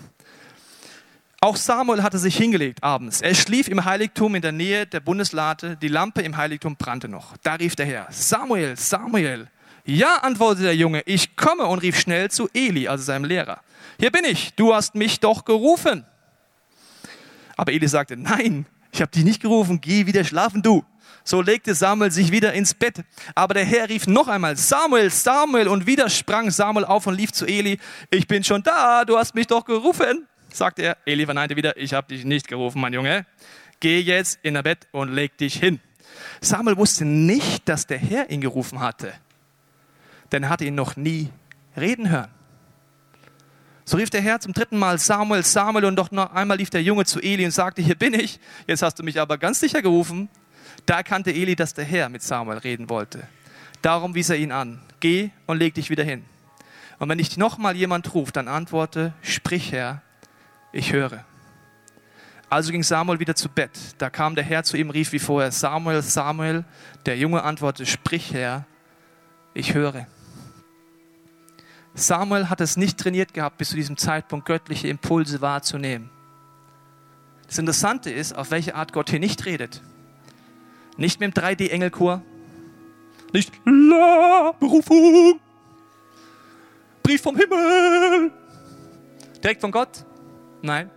Auch 1.43 1.58
Samuel 1.58 2.03
hatte 2.03 2.19
sich 2.19 2.38
hingelegt 2.38 2.82
abends. 2.82 3.19
Er 3.19 3.36
schlief 3.36 3.67
im 3.67 3.84
Heiligtum 3.84 4.34
in 4.34 4.41
der 4.41 4.53
Nähe 4.53 4.88
der 4.88 5.01
Bundeslade. 5.01 5.75
Die 5.75 5.89
Lampe 5.89 6.21
im 6.21 6.38
Heiligtum 6.38 6.77
brannte 6.77 7.10
noch. 7.10 7.36
Da 7.43 7.56
rief 7.56 7.75
der 7.75 7.86
Herr, 7.86 8.08
Samuel, 8.12 8.77
Samuel. 8.77 9.49
Ja, 9.84 10.19
antwortete 10.21 10.63
der 10.63 10.75
Junge, 10.77 11.01
ich 11.06 11.36
komme 11.36 11.65
und 11.65 11.79
rief 11.79 11.99
schnell 11.99 12.32
zu 12.32 12.47
Eli, 12.53 12.88
also 12.88 13.03
seinem 13.03 13.25
Lehrer. 13.25 13.60
Hier 13.99 14.10
bin 14.10 14.23
ich, 14.23 14.53
du 14.56 14.73
hast 14.73 14.95
mich 14.95 15.19
doch 15.19 15.43
gerufen. 15.43 16.06
Aber 17.58 17.73
Eli 17.73 17.89
sagte, 17.89 18.15
nein, 18.15 18.65
ich 18.93 19.01
habe 19.01 19.12
dich 19.12 19.25
nicht 19.25 19.41
gerufen, 19.41 19.82
geh 19.82 20.06
wieder 20.06 20.23
schlafen, 20.23 20.62
du. 20.62 20.86
So 21.25 21.41
legte 21.41 21.75
Samuel 21.75 22.12
sich 22.12 22.32
wieder 22.32 22.53
ins 22.53 22.73
Bett. 22.73 23.03
Aber 23.36 23.53
der 23.53 23.65
Herr 23.65 23.89
rief 23.89 24.08
noch 24.08 24.29
einmal, 24.29 24.56
Samuel, 24.56 25.10
Samuel, 25.10 25.67
und 25.67 25.88
wieder 25.88 26.10
sprang 26.10 26.51
Samuel 26.51 26.86
auf 26.86 27.06
und 27.06 27.15
lief 27.15 27.34
zu 27.34 27.45
Eli. 27.45 27.79
Ich 28.12 28.27
bin 28.27 28.45
schon 28.45 28.63
da, 28.63 29.03
du 29.03 29.17
hast 29.17 29.36
mich 29.36 29.47
doch 29.47 29.65
gerufen 29.65 30.25
sagte 30.55 30.81
er. 30.83 30.97
Eli 31.05 31.25
verneinte 31.25 31.55
wieder, 31.55 31.77
ich 31.77 31.93
habe 31.93 32.07
dich 32.07 32.25
nicht 32.25 32.47
gerufen, 32.47 32.81
mein 32.81 32.93
Junge. 32.93 33.25
Geh 33.79 33.99
jetzt 33.99 34.39
in 34.43 34.53
der 34.53 34.63
Bett 34.63 34.87
und 34.91 35.13
leg 35.13 35.37
dich 35.37 35.55
hin. 35.55 35.79
Samuel 36.41 36.77
wusste 36.77 37.05
nicht, 37.05 37.67
dass 37.67 37.87
der 37.87 37.97
Herr 37.97 38.29
ihn 38.29 38.41
gerufen 38.41 38.79
hatte, 38.79 39.13
denn 40.31 40.43
er 40.43 40.49
hatte 40.49 40.65
ihn 40.65 40.75
noch 40.75 40.95
nie 40.95 41.29
reden 41.75 42.09
hören. 42.09 42.29
So 43.85 43.97
rief 43.97 44.09
der 44.09 44.21
Herr 44.21 44.39
zum 44.39 44.53
dritten 44.53 44.77
Mal 44.77 44.97
Samuel, 44.97 45.43
Samuel 45.43 45.85
und 45.85 45.97
doch 45.97 46.11
noch 46.11 46.31
einmal 46.33 46.57
lief 46.57 46.69
der 46.69 46.81
Junge 46.81 47.05
zu 47.05 47.19
Eli 47.19 47.43
und 47.43 47.51
sagte, 47.51 47.81
hier 47.81 47.95
bin 47.95 48.13
ich, 48.13 48.39
jetzt 48.65 48.81
hast 48.81 48.97
du 48.99 49.03
mich 49.03 49.19
aber 49.19 49.37
ganz 49.37 49.59
sicher 49.59 49.81
gerufen. 49.81 50.29
Da 50.85 50.97
erkannte 50.97 51.31
Eli, 51.31 51.55
dass 51.55 51.73
der 51.73 51.83
Herr 51.83 52.07
mit 52.09 52.21
Samuel 52.23 52.59
reden 52.59 52.89
wollte. 52.89 53.27
Darum 53.81 54.15
wies 54.15 54.29
er 54.29 54.37
ihn 54.37 54.53
an, 54.53 54.81
geh 55.01 55.31
und 55.45 55.57
leg 55.57 55.73
dich 55.73 55.89
wieder 55.89 56.05
hin. 56.05 56.23
Und 56.99 57.09
wenn 57.09 57.17
dich 57.17 57.35
nochmal 57.35 57.75
jemand 57.75 58.13
ruft, 58.13 58.37
dann 58.37 58.47
antworte, 58.47 59.13
sprich 59.21 59.73
Herr, 59.73 60.01
ich 60.73 60.91
höre. 60.91 61.23
Also 62.49 62.71
ging 62.71 62.83
Samuel 62.83 63.19
wieder 63.19 63.36
zu 63.36 63.47
Bett. 63.49 63.71
Da 63.97 64.09
kam 64.09 64.36
der 64.36 64.43
Herr 64.43 64.63
zu 64.63 64.75
ihm, 64.77 64.89
rief 64.89 65.12
wie 65.12 65.19
vorher, 65.19 65.51
Samuel, 65.51 66.01
Samuel. 66.01 66.65
Der 67.05 67.17
Junge 67.17 67.43
antwortete, 67.43 67.89
sprich 67.89 68.33
Herr, 68.33 68.65
ich 69.53 69.73
höre. 69.73 70.07
Samuel 71.95 72.49
hat 72.49 72.59
es 72.59 72.75
nicht 72.75 72.99
trainiert 72.99 73.33
gehabt, 73.33 73.57
bis 73.57 73.69
zu 73.69 73.75
diesem 73.75 73.97
Zeitpunkt 73.97 74.45
göttliche 74.45 74.88
Impulse 74.88 75.41
wahrzunehmen. 75.41 76.09
Das 77.47 77.57
Interessante 77.57 78.09
ist, 78.09 78.36
auf 78.36 78.51
welche 78.51 78.75
Art 78.75 78.93
Gott 78.93 79.09
hier 79.09 79.19
nicht 79.19 79.45
redet. 79.45 79.81
Nicht 80.97 81.19
mit 81.19 81.36
dem 81.36 81.43
3D-Engelchor, 81.43 82.21
nicht 83.31 83.51
La, 83.65 84.53
Berufung, 84.59 85.39
Brief 87.01 87.21
vom 87.21 87.36
Himmel, 87.36 88.31
direkt 89.43 89.62
von 89.62 89.71
Gott, 89.71 90.05
Nein. 90.63 90.89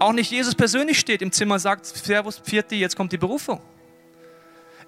Auch 0.00 0.12
nicht 0.12 0.30
Jesus 0.30 0.54
persönlich 0.54 0.98
steht 0.98 1.22
im 1.22 1.30
Zimmer, 1.30 1.58
sagt, 1.58 1.86
Servus, 1.86 2.38
Pfirti, 2.38 2.76
jetzt 2.76 2.96
kommt 2.96 3.12
die 3.12 3.18
Berufung. 3.18 3.62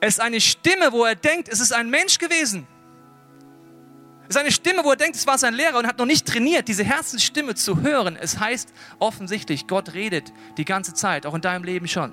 Es 0.01 0.14
ist 0.14 0.20
eine 0.20 0.40
Stimme, 0.40 0.90
wo 0.90 1.05
er 1.05 1.14
denkt, 1.14 1.48
es 1.48 1.61
ist 1.61 1.72
ein 1.72 1.88
Mensch 1.88 2.18
gewesen. 2.18 2.66
Es 4.25 4.35
ist 4.35 4.40
eine 4.40 4.51
Stimme, 4.51 4.83
wo 4.83 4.90
er 4.90 4.96
denkt, 4.96 5.14
es 5.14 5.27
war 5.29 5.38
sein 5.38 5.55
Lehrer 5.55 5.79
und 5.79 5.87
hat 5.87 5.98
noch 5.98 6.07
nicht 6.07 6.27
trainiert, 6.27 6.66
diese 6.66 6.83
Herzensstimme 6.83 7.55
zu 7.55 7.83
hören. 7.83 8.16
Es 8.20 8.40
heißt 8.40 8.72
offensichtlich, 8.98 9.68
Gott 9.68 9.94
redet 9.94 10.33
die 10.57 10.64
ganze 10.64 10.92
Zeit, 10.92 11.25
auch 11.25 11.35
in 11.35 11.40
deinem 11.40 11.62
Leben 11.62 11.87
schon. 11.87 12.12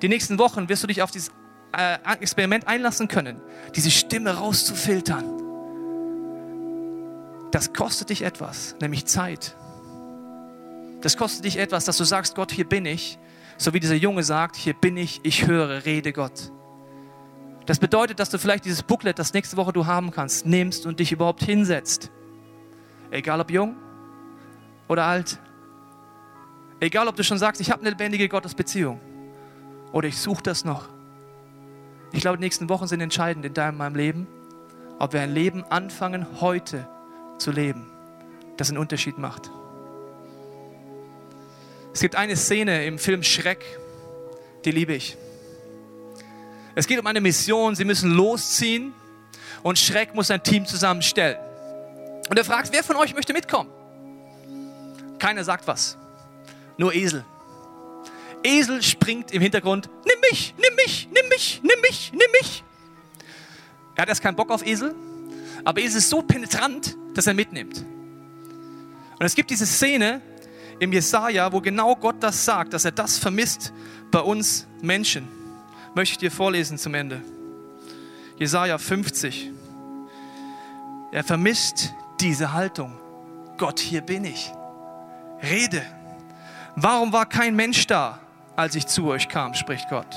Die 0.00 0.08
nächsten 0.08 0.38
Wochen 0.38 0.70
wirst 0.70 0.82
du 0.82 0.86
dich 0.86 1.02
auf 1.02 1.10
dieses 1.10 1.30
äh, 1.76 1.98
Experiment 2.20 2.66
einlassen 2.66 3.06
können, 3.06 3.38
diese 3.74 3.90
Stimme 3.90 4.30
rauszufiltern. 4.30 5.24
Das 7.50 7.74
kostet 7.74 8.08
dich 8.08 8.22
etwas, 8.22 8.76
nämlich 8.80 9.04
Zeit. 9.04 9.56
Das 11.00 11.16
kostet 11.16 11.44
dich 11.44 11.58
etwas, 11.58 11.84
dass 11.84 11.96
du 11.96 12.04
sagst, 12.04 12.34
Gott, 12.34 12.52
hier 12.52 12.68
bin 12.68 12.86
ich. 12.86 13.18
So 13.56 13.72
wie 13.74 13.80
dieser 13.80 13.94
Junge 13.94 14.22
sagt, 14.22 14.56
hier 14.56 14.74
bin 14.74 14.96
ich, 14.96 15.20
ich 15.22 15.46
höre, 15.46 15.84
rede 15.84 16.12
Gott. 16.12 16.52
Das 17.66 17.78
bedeutet, 17.78 18.18
dass 18.18 18.30
du 18.30 18.38
vielleicht 18.38 18.64
dieses 18.64 18.82
Booklet, 18.82 19.18
das 19.18 19.32
nächste 19.32 19.56
Woche 19.56 19.72
du 19.72 19.86
haben 19.86 20.10
kannst, 20.10 20.46
nimmst 20.46 20.86
und 20.86 20.98
dich 20.98 21.12
überhaupt 21.12 21.42
hinsetzt. 21.42 22.10
Egal 23.10 23.40
ob 23.40 23.50
jung 23.50 23.76
oder 24.88 25.04
alt. 25.04 25.38
Egal 26.80 27.06
ob 27.06 27.16
du 27.16 27.22
schon 27.22 27.38
sagst, 27.38 27.60
ich 27.60 27.70
habe 27.70 27.80
eine 27.82 27.90
lebendige 27.90 28.28
Gottesbeziehung. 28.28 29.00
Oder 29.92 30.08
ich 30.08 30.18
suche 30.18 30.42
das 30.42 30.64
noch. 30.64 30.88
Ich 32.12 32.22
glaube, 32.22 32.38
die 32.38 32.44
nächsten 32.44 32.68
Wochen 32.68 32.86
sind 32.86 33.00
entscheidend 33.00 33.44
in 33.44 33.54
deinem 33.54 33.76
meinem 33.76 33.94
Leben, 33.94 34.26
ob 34.98 35.12
wir 35.12 35.20
ein 35.20 35.32
Leben 35.32 35.64
anfangen, 35.64 36.26
heute 36.40 36.88
zu 37.38 37.52
leben, 37.52 37.86
das 38.56 38.68
einen 38.68 38.78
Unterschied 38.78 39.18
macht. 39.18 39.50
Es 41.92 42.00
gibt 42.00 42.14
eine 42.14 42.36
Szene 42.36 42.84
im 42.86 42.98
Film 42.98 43.22
Schreck, 43.22 43.64
die 44.64 44.70
liebe 44.70 44.94
ich. 44.94 45.16
Es 46.74 46.86
geht 46.86 46.98
um 47.00 47.06
eine 47.06 47.20
Mission, 47.20 47.74
sie 47.74 47.84
müssen 47.84 48.12
losziehen 48.12 48.94
und 49.62 49.78
Schreck 49.78 50.14
muss 50.14 50.30
ein 50.30 50.42
Team 50.42 50.66
zusammenstellen. 50.66 51.38
Und 52.28 52.38
er 52.38 52.44
fragt, 52.44 52.72
wer 52.72 52.84
von 52.84 52.96
euch 52.96 53.14
möchte 53.14 53.32
mitkommen? 53.32 53.70
Keiner 55.18 55.42
sagt 55.42 55.66
was, 55.66 55.98
nur 56.76 56.94
Esel. 56.94 57.24
Esel 58.44 58.82
springt 58.82 59.32
im 59.32 59.42
Hintergrund, 59.42 59.90
nimm 60.06 60.20
mich, 60.30 60.54
nimm 60.56 60.74
mich, 60.76 61.08
nimm 61.12 61.28
mich, 61.28 61.60
nimm 61.62 61.80
mich, 61.82 62.12
nimm 62.12 62.30
mich. 62.40 62.64
Er 63.96 64.02
hat 64.02 64.08
erst 64.08 64.22
keinen 64.22 64.36
Bock 64.36 64.50
auf 64.50 64.64
Esel, 64.64 64.94
aber 65.64 65.80
Esel 65.80 65.98
ist 65.98 66.08
so 66.08 66.22
penetrant, 66.22 66.96
dass 67.14 67.26
er 67.26 67.34
mitnimmt. 67.34 67.84
Und 69.18 69.26
es 69.26 69.34
gibt 69.34 69.50
diese 69.50 69.66
Szene, 69.66 70.22
im 70.80 70.92
Jesaja, 70.92 71.52
wo 71.52 71.60
genau 71.60 71.94
Gott 71.94 72.16
das 72.20 72.44
sagt, 72.44 72.72
dass 72.72 72.84
er 72.84 72.92
das 72.92 73.18
vermisst 73.18 73.72
bei 74.10 74.20
uns 74.20 74.66
Menschen. 74.80 75.28
Möchte 75.94 76.14
ich 76.14 76.18
dir 76.18 76.30
vorlesen 76.30 76.78
zum 76.78 76.94
Ende. 76.94 77.20
Jesaja 78.38 78.78
50. 78.78 79.50
Er 81.12 81.22
vermisst 81.22 81.92
diese 82.20 82.52
Haltung. 82.52 82.96
Gott, 83.58 83.78
hier 83.78 84.00
bin 84.00 84.24
ich. 84.24 84.52
Rede. 85.42 85.82
Warum 86.76 87.12
war 87.12 87.26
kein 87.26 87.54
Mensch 87.54 87.86
da, 87.86 88.18
als 88.56 88.74
ich 88.74 88.86
zu 88.86 89.06
euch 89.08 89.28
kam, 89.28 89.54
spricht 89.54 89.88
Gott? 89.90 90.16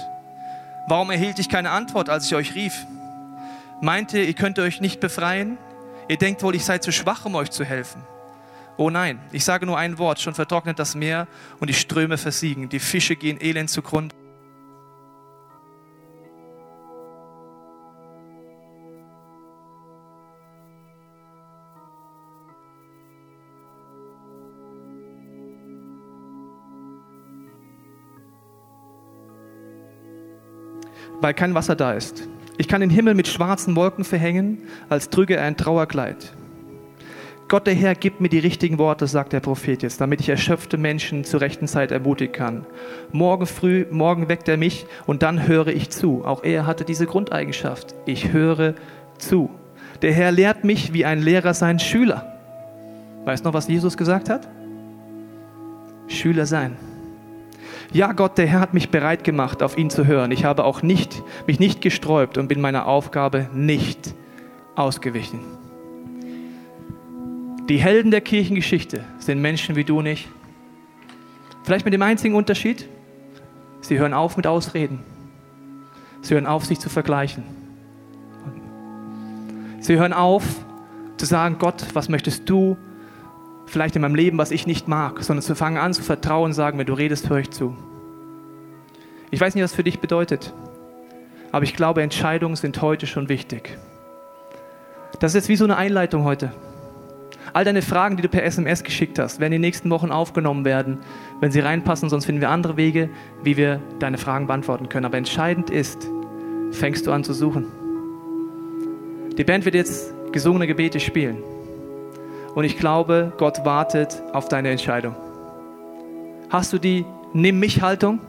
Warum 0.87 1.11
erhielt 1.11 1.39
ich 1.39 1.49
keine 1.49 1.71
Antwort, 1.71 2.09
als 2.09 2.25
ich 2.25 2.35
euch 2.35 2.55
rief? 2.55 2.85
Meint 3.81 4.13
ihr, 4.13 4.23
ihr 4.23 4.33
könnt 4.33 4.59
euch 4.59 4.79
nicht 4.79 5.01
befreien? 5.01 5.57
Ihr 6.07 6.17
denkt 6.17 6.43
wohl, 6.43 6.55
ich 6.55 6.63
sei 6.63 6.77
zu 6.77 6.91
schwach, 6.93 7.25
um 7.25 7.35
euch 7.35 7.51
zu 7.51 7.65
helfen. 7.65 8.01
Oh 8.77 8.89
nein, 8.89 9.19
ich 9.31 9.45
sage 9.45 9.65
nur 9.65 9.77
ein 9.77 9.97
Wort, 9.99 10.19
schon 10.19 10.33
vertrocknet 10.33 10.79
das 10.79 10.95
Meer 10.95 11.27
und 11.59 11.69
die 11.69 11.75
Ströme 11.75 12.17
versiegen, 12.17 12.69
die 12.69 12.79
Fische 12.79 13.15
gehen 13.15 13.39
elend 13.39 13.69
zugrunde. 13.69 14.15
weil 31.23 31.33
kein 31.33 31.55
Wasser 31.55 31.77
da 31.77 31.93
ist. 31.93 32.27
Ich 32.57 32.67
kann 32.67 32.81
den 32.81 32.89
Himmel 32.89 33.15
mit 33.15 33.29
schwarzen 33.29 33.77
Wolken 33.77 34.03
verhängen, 34.03 34.67
als 34.89 35.09
trüge 35.09 35.37
er 35.37 35.45
ein 35.45 35.55
Trauerkleid. 35.55 36.33
Gott 37.47 37.67
der 37.67 37.73
Herr 37.73 37.93
gibt 37.93 38.21
mir 38.21 38.29
die 38.29 38.39
richtigen 38.39 38.77
Worte, 38.77 39.05
sagt 39.05 39.33
der 39.33 39.39
Prophet 39.39 39.83
jetzt, 39.83 40.01
damit 40.01 40.21
ich 40.21 40.29
erschöpfte 40.29 40.77
Menschen 40.77 41.23
zur 41.23 41.41
rechten 41.41 41.67
Zeit 41.67 41.91
ermutigen 41.91 42.33
kann. 42.33 42.65
Morgen 43.11 43.45
früh, 43.45 43.85
morgen 43.91 44.29
weckt 44.29 44.47
er 44.47 44.57
mich 44.57 44.85
und 45.05 45.23
dann 45.23 45.47
höre 45.47 45.67
ich 45.67 45.89
zu. 45.89 46.25
Auch 46.25 46.43
er 46.43 46.65
hatte 46.65 46.85
diese 46.85 47.05
Grundeigenschaft. 47.05 47.93
Ich 48.05 48.31
höre 48.31 48.75
zu. 49.17 49.49
Der 50.01 50.13
Herr 50.13 50.31
lehrt 50.31 50.63
mich, 50.63 50.93
wie 50.93 51.05
ein 51.05 51.21
Lehrer 51.21 51.53
seinen 51.53 51.79
Schüler. 51.79 52.33
Weißt 53.25 53.43
du 53.43 53.49
noch, 53.49 53.53
was 53.53 53.67
Jesus 53.67 53.97
gesagt 53.97 54.29
hat? 54.29 54.47
Schüler 56.07 56.45
sein. 56.45 56.75
Ja, 57.91 58.11
Gott, 58.11 58.37
der 58.37 58.47
Herr 58.47 58.59
hat 58.59 58.73
mich 58.73 58.89
bereit 58.89 59.23
gemacht, 59.23 59.61
auf 59.61 59.77
ihn 59.77 59.89
zu 59.89 60.07
hören. 60.07 60.31
Ich 60.31 60.45
habe 60.45 60.63
auch 60.63 60.81
nicht, 60.81 61.21
mich 61.45 61.59
nicht 61.59 61.81
gesträubt 61.81 62.37
und 62.37 62.47
bin 62.47 62.59
meiner 62.59 62.87
Aufgabe 62.87 63.47
nicht 63.53 64.15
ausgewichen. 64.75 65.41
Die 67.69 67.77
Helden 67.77 68.11
der 68.11 68.19
Kirchengeschichte 68.19 69.05
sind 69.19 69.41
Menschen 69.41 69.77
wie 69.77 69.85
du 69.85 69.99
und 69.99 70.05
ich. 70.05 70.27
Vielleicht 71.63 71.85
mit 71.85 71.93
dem 71.93 72.01
einzigen 72.01 72.35
Unterschied, 72.35 72.89
sie 73.79 73.97
hören 73.97 74.13
auf 74.13 74.35
mit 74.35 74.47
Ausreden. 74.47 74.99
Sie 76.21 76.33
hören 76.33 76.45
auf, 76.45 76.65
sich 76.65 76.79
zu 76.79 76.89
vergleichen. 76.89 77.43
Sie 79.79 79.97
hören 79.97 80.11
auf 80.11 80.43
zu 81.15 81.25
sagen, 81.25 81.57
Gott, 81.57 81.85
was 81.93 82.09
möchtest 82.09 82.49
du 82.49 82.77
vielleicht 83.65 83.95
in 83.95 84.01
meinem 84.01 84.15
Leben, 84.15 84.37
was 84.37 84.51
ich 84.51 84.67
nicht 84.67 84.89
mag, 84.89 85.23
sondern 85.23 85.41
zu 85.41 85.55
fangen 85.55 85.77
an 85.77 85.93
zu 85.93 86.03
vertrauen 86.03 86.47
und 86.47 86.53
sagen, 86.53 86.77
wenn 86.79 86.85
du 86.85 86.93
redest, 86.93 87.29
höre 87.29 87.39
ich 87.39 87.51
zu. 87.51 87.77
Ich 89.31 89.39
weiß 89.39 89.55
nicht, 89.55 89.63
was 89.63 89.73
für 89.73 89.83
dich 89.83 89.99
bedeutet, 89.99 90.53
aber 91.53 91.63
ich 91.63 91.75
glaube, 91.75 92.01
Entscheidungen 92.01 92.57
sind 92.57 92.81
heute 92.81 93.07
schon 93.07 93.29
wichtig. 93.29 93.77
Das 95.19 95.31
ist 95.31 95.35
jetzt 95.35 95.49
wie 95.49 95.55
so 95.55 95.63
eine 95.63 95.77
Einleitung 95.77 96.25
heute. 96.25 96.51
All 97.51 97.65
deine 97.65 97.81
Fragen, 97.81 98.15
die 98.15 98.23
du 98.23 98.29
per 98.29 98.43
SMS 98.43 98.83
geschickt 98.83 99.19
hast, 99.19 99.39
werden 99.39 99.53
in 99.53 99.61
den 99.61 99.67
nächsten 99.67 99.89
Wochen 99.89 100.11
aufgenommen 100.11 100.65
werden, 100.65 100.99
wenn 101.41 101.51
sie 101.51 101.59
reinpassen, 101.59 102.09
sonst 102.09 102.25
finden 102.25 102.41
wir 102.41 102.49
andere 102.49 102.77
Wege, 102.77 103.09
wie 103.43 103.57
wir 103.57 103.81
deine 103.99 104.17
Fragen 104.17 104.47
beantworten 104.47 104.87
können. 104.89 105.05
Aber 105.05 105.17
entscheidend 105.17 105.69
ist, 105.69 106.07
fängst 106.71 107.05
du 107.05 107.11
an 107.11 107.23
zu 107.23 107.33
suchen. 107.33 107.67
Die 109.37 109.43
Band 109.43 109.65
wird 109.65 109.75
jetzt 109.75 110.13
gesungene 110.31 110.67
Gebete 110.67 110.99
spielen. 110.99 111.43
Und 112.55 112.63
ich 112.65 112.77
glaube, 112.77 113.33
Gott 113.37 113.65
wartet 113.65 114.21
auf 114.31 114.47
deine 114.47 114.69
Entscheidung. 114.69 115.15
Hast 116.49 116.71
du 116.71 116.77
die 116.77 117.05
Nimm 117.35 117.59
mich 117.59 117.81
Haltung? 117.81 118.19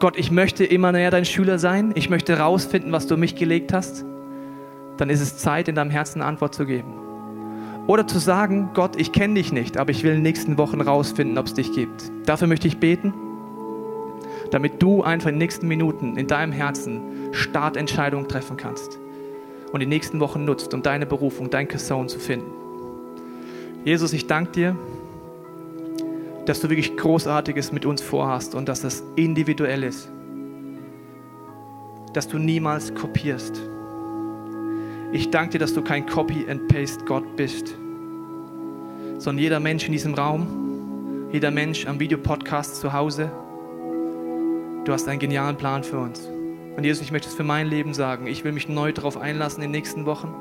Gott, 0.00 0.18
ich 0.18 0.30
möchte 0.30 0.64
immer 0.64 0.92
näher 0.92 1.10
dein 1.10 1.24
Schüler 1.24 1.58
sein. 1.58 1.92
Ich 1.94 2.10
möchte 2.10 2.38
rausfinden, 2.38 2.92
was 2.92 3.06
du 3.06 3.16
mich 3.16 3.36
gelegt 3.36 3.72
hast. 3.72 4.04
Dann 4.98 5.08
ist 5.08 5.22
es 5.22 5.38
Zeit, 5.38 5.68
in 5.68 5.74
deinem 5.74 5.90
Herzen 5.90 6.20
eine 6.20 6.28
Antwort 6.28 6.54
zu 6.54 6.66
geben. 6.66 7.09
Oder 7.90 8.06
zu 8.06 8.20
sagen, 8.20 8.70
Gott, 8.72 8.94
ich 9.00 9.10
kenne 9.10 9.34
dich 9.34 9.50
nicht, 9.50 9.76
aber 9.76 9.90
ich 9.90 10.04
will 10.04 10.10
in 10.10 10.18
den 10.18 10.22
nächsten 10.22 10.58
Wochen 10.58 10.80
rausfinden, 10.80 11.36
ob 11.38 11.46
es 11.46 11.54
dich 11.54 11.72
gibt. 11.72 12.12
Dafür 12.24 12.46
möchte 12.46 12.68
ich 12.68 12.78
beten, 12.78 13.12
damit 14.52 14.80
du 14.80 15.02
einfach 15.02 15.28
in 15.28 15.34
den 15.34 15.38
nächsten 15.40 15.66
Minuten 15.66 16.16
in 16.16 16.28
deinem 16.28 16.52
Herzen 16.52 17.00
Startentscheidungen 17.32 18.28
treffen 18.28 18.56
kannst 18.56 19.00
und 19.72 19.80
die 19.80 19.86
nächsten 19.86 20.20
Wochen 20.20 20.44
nutzt, 20.44 20.72
um 20.72 20.84
deine 20.84 21.04
Berufung, 21.04 21.50
dein 21.50 21.66
Kasson 21.66 22.08
zu 22.08 22.20
finden. 22.20 22.52
Jesus, 23.84 24.12
ich 24.12 24.28
danke 24.28 24.52
dir, 24.52 24.76
dass 26.46 26.60
du 26.60 26.70
wirklich 26.70 26.96
Großartiges 26.96 27.72
mit 27.72 27.86
uns 27.86 28.02
vorhast 28.02 28.54
und 28.54 28.68
dass 28.68 28.82
das 28.82 29.02
individuell 29.16 29.82
ist. 29.82 30.08
Dass 32.12 32.28
du 32.28 32.38
niemals 32.38 32.94
kopierst. 32.94 33.60
Ich 35.10 35.30
danke 35.30 35.54
dir, 35.54 35.58
dass 35.58 35.74
du 35.74 35.82
kein 35.82 36.06
Copy-and-Paste-Gott 36.06 37.34
bist, 37.34 37.79
sondern 39.20 39.42
jeder 39.42 39.60
Mensch 39.60 39.84
in 39.84 39.92
diesem 39.92 40.14
Raum, 40.14 41.28
jeder 41.30 41.50
Mensch 41.50 41.86
am 41.86 42.00
Videopodcast 42.00 42.76
zu 42.80 42.94
Hause, 42.94 43.30
du 44.84 44.92
hast 44.92 45.06
einen 45.08 45.20
genialen 45.20 45.56
Plan 45.58 45.84
für 45.84 45.98
uns. 45.98 46.26
Und 46.76 46.84
Jesus, 46.84 47.04
ich 47.04 47.12
möchte 47.12 47.28
es 47.28 47.34
für 47.34 47.44
mein 47.44 47.66
Leben 47.66 47.92
sagen. 47.92 48.26
Ich 48.26 48.44
will 48.44 48.52
mich 48.52 48.68
neu 48.68 48.92
darauf 48.92 49.18
einlassen 49.18 49.62
in 49.62 49.70
den 49.70 49.78
nächsten 49.78 50.06
Wochen. 50.06 50.34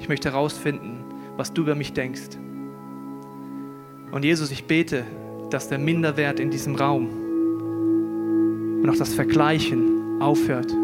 Ich 0.00 0.08
möchte 0.08 0.32
herausfinden, 0.32 1.04
was 1.36 1.52
du 1.52 1.60
über 1.62 1.74
mich 1.74 1.92
denkst. 1.92 2.38
Und 4.10 4.24
Jesus, 4.24 4.50
ich 4.50 4.64
bete, 4.64 5.04
dass 5.50 5.68
der 5.68 5.78
Minderwert 5.78 6.40
in 6.40 6.50
diesem 6.50 6.76
Raum 6.76 7.10
und 8.82 8.88
auch 8.88 8.96
das 8.96 9.12
Vergleichen 9.12 10.22
aufhört. 10.22 10.74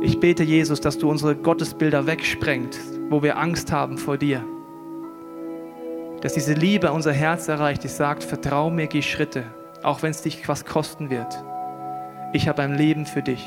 Ich 0.00 0.18
bete, 0.18 0.42
Jesus, 0.42 0.80
dass 0.80 0.98
du 0.98 1.08
unsere 1.08 1.36
Gottesbilder 1.36 2.06
wegsprengst, 2.06 2.98
wo 3.10 3.22
wir 3.22 3.38
Angst 3.38 3.70
haben 3.70 3.96
vor 3.96 4.18
dir. 4.18 4.44
Dass 6.20 6.32
diese 6.34 6.52
Liebe 6.52 6.90
unser 6.90 7.12
Herz 7.12 7.46
erreicht, 7.46 7.84
die 7.84 7.88
sagt, 7.88 8.24
vertrau 8.24 8.70
mir, 8.70 8.88
geh 8.88 9.02
Schritte, 9.02 9.44
auch 9.84 10.02
wenn 10.02 10.10
es 10.10 10.22
dich 10.22 10.48
was 10.48 10.64
kosten 10.64 11.10
wird. 11.10 11.44
Ich 12.32 12.48
habe 12.48 12.62
ein 12.62 12.74
Leben 12.74 13.06
für 13.06 13.22
dich, 13.22 13.46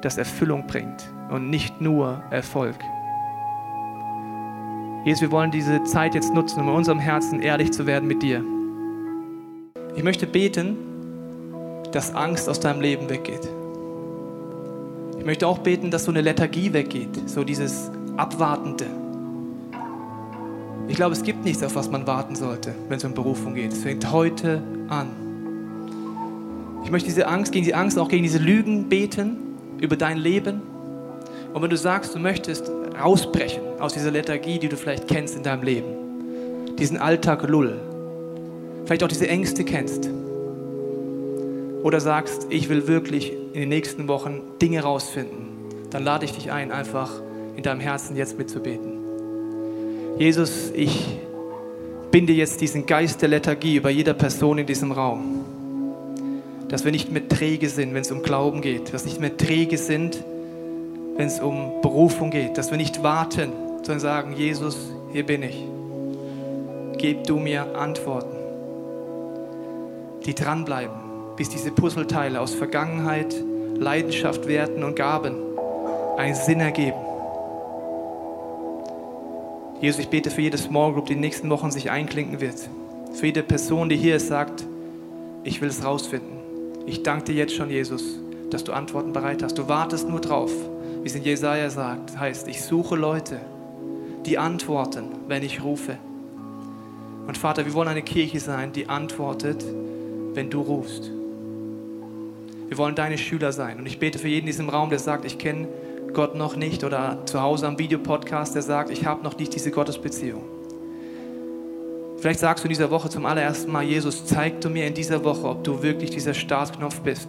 das 0.00 0.16
Erfüllung 0.16 0.66
bringt 0.66 1.04
und 1.30 1.50
nicht 1.50 1.80
nur 1.80 2.22
Erfolg. 2.30 2.76
Jesus, 5.04 5.20
wir 5.20 5.30
wollen 5.30 5.50
diese 5.50 5.84
Zeit 5.84 6.14
jetzt 6.14 6.32
nutzen, 6.32 6.60
um 6.60 6.68
in 6.68 6.74
unserem 6.74 6.98
Herzen 6.98 7.40
ehrlich 7.40 7.72
zu 7.72 7.86
werden 7.86 8.08
mit 8.08 8.22
dir. 8.22 8.42
Ich 9.94 10.02
möchte 10.02 10.26
beten, 10.26 10.76
dass 11.92 12.14
Angst 12.14 12.48
aus 12.48 12.58
deinem 12.58 12.80
Leben 12.80 13.08
weggeht. 13.08 13.48
Ich 15.18 15.24
möchte 15.24 15.46
auch 15.46 15.58
beten, 15.58 15.90
dass 15.90 16.04
so 16.04 16.10
eine 16.10 16.22
Lethargie 16.22 16.72
weggeht, 16.72 17.28
so 17.28 17.44
dieses 17.44 17.90
Abwartende. 18.16 18.86
Ich 20.88 20.96
glaube, 20.96 21.14
es 21.14 21.22
gibt 21.22 21.44
nichts, 21.44 21.62
auf 21.62 21.74
was 21.74 21.90
man 21.90 22.06
warten 22.06 22.36
sollte, 22.36 22.74
wenn 22.88 22.98
es 22.98 23.04
um 23.04 23.12
Berufung 23.12 23.54
geht. 23.54 23.72
Es 23.72 23.82
fängt 23.82 24.10
heute 24.12 24.62
an. 24.88 25.08
Ich 26.84 26.90
möchte 26.90 27.08
diese 27.08 27.26
Angst, 27.26 27.52
gegen 27.52 27.64
die 27.64 27.74
Angst, 27.74 27.98
auch 27.98 28.08
gegen 28.08 28.22
diese 28.22 28.38
Lügen 28.38 28.88
beten 28.88 29.36
über 29.80 29.96
dein 29.96 30.18
Leben. 30.18 30.62
Und 31.52 31.62
wenn 31.62 31.70
du 31.70 31.76
sagst, 31.76 32.14
du 32.14 32.20
möchtest 32.20 32.70
rausbrechen 33.02 33.62
aus 33.80 33.94
dieser 33.94 34.12
Lethargie, 34.12 34.58
die 34.58 34.68
du 34.68 34.76
vielleicht 34.76 35.08
kennst 35.08 35.36
in 35.36 35.42
deinem 35.42 35.64
Leben. 35.64 36.76
Diesen 36.78 36.98
Alltag 36.98 37.48
Lull. 37.48 37.80
Vielleicht 38.84 39.02
auch 39.02 39.08
diese 39.08 39.26
Ängste 39.26 39.64
kennst. 39.64 40.08
Oder 41.82 42.00
sagst, 42.00 42.46
ich 42.50 42.68
will 42.68 42.86
wirklich 42.86 43.32
in 43.52 43.60
den 43.60 43.68
nächsten 43.68 44.06
Wochen 44.06 44.40
Dinge 44.62 44.82
rausfinden. 44.82 45.48
Dann 45.90 46.04
lade 46.04 46.24
ich 46.24 46.32
dich 46.32 46.52
ein, 46.52 46.70
einfach 46.70 47.10
in 47.56 47.62
deinem 47.62 47.80
Herzen 47.80 48.16
jetzt 48.16 48.38
mitzubeten. 48.38 48.95
Jesus, 50.18 50.70
ich 50.74 51.18
binde 52.10 52.32
jetzt 52.32 52.62
diesen 52.62 52.86
Geist 52.86 53.20
der 53.20 53.28
Lethargie 53.28 53.76
über 53.76 53.90
jeder 53.90 54.14
Person 54.14 54.56
in 54.56 54.66
diesem 54.66 54.92
Raum. 54.92 55.44
Dass 56.68 56.86
wir 56.86 56.92
nicht 56.92 57.12
mehr 57.12 57.28
träge 57.28 57.68
sind, 57.68 57.92
wenn 57.92 58.00
es 58.00 58.10
um 58.10 58.22
Glauben 58.22 58.62
geht. 58.62 58.94
Dass 58.94 59.04
wir 59.04 59.10
nicht 59.10 59.20
mehr 59.20 59.36
träge 59.36 59.76
sind, 59.76 60.24
wenn 61.16 61.26
es 61.26 61.38
um 61.38 61.82
Berufung 61.82 62.30
geht, 62.30 62.56
dass 62.56 62.70
wir 62.70 62.78
nicht 62.78 63.02
warten, 63.02 63.52
sondern 63.82 64.00
sagen, 64.00 64.32
Jesus, 64.36 64.76
hier 65.12 65.24
bin 65.24 65.42
ich. 65.42 65.62
Gib 66.96 67.24
du 67.24 67.38
mir 67.38 67.76
Antworten, 67.76 68.36
die 70.24 70.34
dranbleiben, 70.34 70.96
bis 71.36 71.50
diese 71.50 71.70
Puzzleteile 71.70 72.40
aus 72.40 72.54
Vergangenheit, 72.54 73.34
Leidenschaft, 73.78 74.48
Werten 74.48 74.82
und 74.82 74.96
Gaben 74.96 75.36
einen 76.16 76.34
Sinn 76.34 76.60
ergeben. 76.60 76.96
Jesus, 79.80 80.00
ich 80.00 80.08
bete 80.08 80.30
für 80.30 80.40
jede 80.40 80.56
Small 80.56 80.94
Group, 80.94 81.06
die 81.06 81.12
in 81.12 81.18
den 81.18 81.28
nächsten 81.28 81.50
Wochen 81.50 81.70
sich 81.70 81.90
einklinken 81.90 82.40
wird. 82.40 82.56
Für 83.12 83.26
jede 83.26 83.42
Person, 83.42 83.90
die 83.90 83.96
hier 83.96 84.16
ist, 84.16 84.28
sagt, 84.28 84.64
ich 85.44 85.60
will 85.60 85.68
es 85.68 85.84
rausfinden. 85.84 86.38
Ich 86.86 87.02
danke 87.02 87.26
dir 87.26 87.34
jetzt 87.34 87.54
schon, 87.54 87.68
Jesus, 87.68 88.18
dass 88.50 88.64
du 88.64 88.72
Antworten 88.72 89.12
bereit 89.12 89.42
hast. 89.42 89.58
Du 89.58 89.68
wartest 89.68 90.08
nur 90.08 90.20
drauf, 90.20 90.50
wie 91.02 91.06
es 91.06 91.14
in 91.14 91.24
Jesaja 91.24 91.68
sagt, 91.68 92.18
heißt, 92.18 92.48
ich 92.48 92.62
suche 92.62 92.96
Leute, 92.96 93.38
die 94.24 94.38
antworten, 94.38 95.08
wenn 95.28 95.42
ich 95.42 95.62
rufe. 95.62 95.98
Und 97.26 97.36
Vater, 97.36 97.66
wir 97.66 97.74
wollen 97.74 97.88
eine 97.88 98.02
Kirche 98.02 98.40
sein, 98.40 98.72
die 98.72 98.88
antwortet, 98.88 99.62
wenn 100.32 100.48
du 100.48 100.62
rufst. 100.62 101.10
Wir 102.68 102.78
wollen 102.78 102.94
deine 102.94 103.18
Schüler 103.18 103.52
sein. 103.52 103.78
Und 103.78 103.86
ich 103.86 103.98
bete 103.98 104.18
für 104.18 104.28
jeden 104.28 104.46
in 104.46 104.52
diesem 104.52 104.68
Raum, 104.70 104.88
der 104.88 104.98
sagt, 104.98 105.24
ich 105.24 105.38
kenne 105.38 105.68
Gott 106.16 106.34
noch 106.34 106.56
nicht 106.56 106.82
oder 106.82 107.18
zu 107.26 107.42
Hause 107.42 107.66
am 107.66 107.78
Videopodcast, 107.78 108.54
der 108.54 108.62
sagt, 108.62 108.88
ich 108.88 109.04
habe 109.04 109.22
noch 109.22 109.36
nicht 109.36 109.54
diese 109.54 109.70
Gottesbeziehung. 109.70 110.44
Vielleicht 112.16 112.40
sagst 112.40 112.64
du 112.64 112.68
in 112.68 112.70
dieser 112.70 112.90
Woche 112.90 113.10
zum 113.10 113.26
allerersten 113.26 113.70
Mal, 113.70 113.82
Jesus, 113.82 114.24
zeig 114.24 114.62
du 114.62 114.70
mir 114.70 114.86
in 114.86 114.94
dieser 114.94 115.22
Woche, 115.24 115.46
ob 115.46 115.62
du 115.62 115.82
wirklich 115.82 116.08
dieser 116.08 116.32
Startknopf 116.32 117.00
bist, 117.00 117.28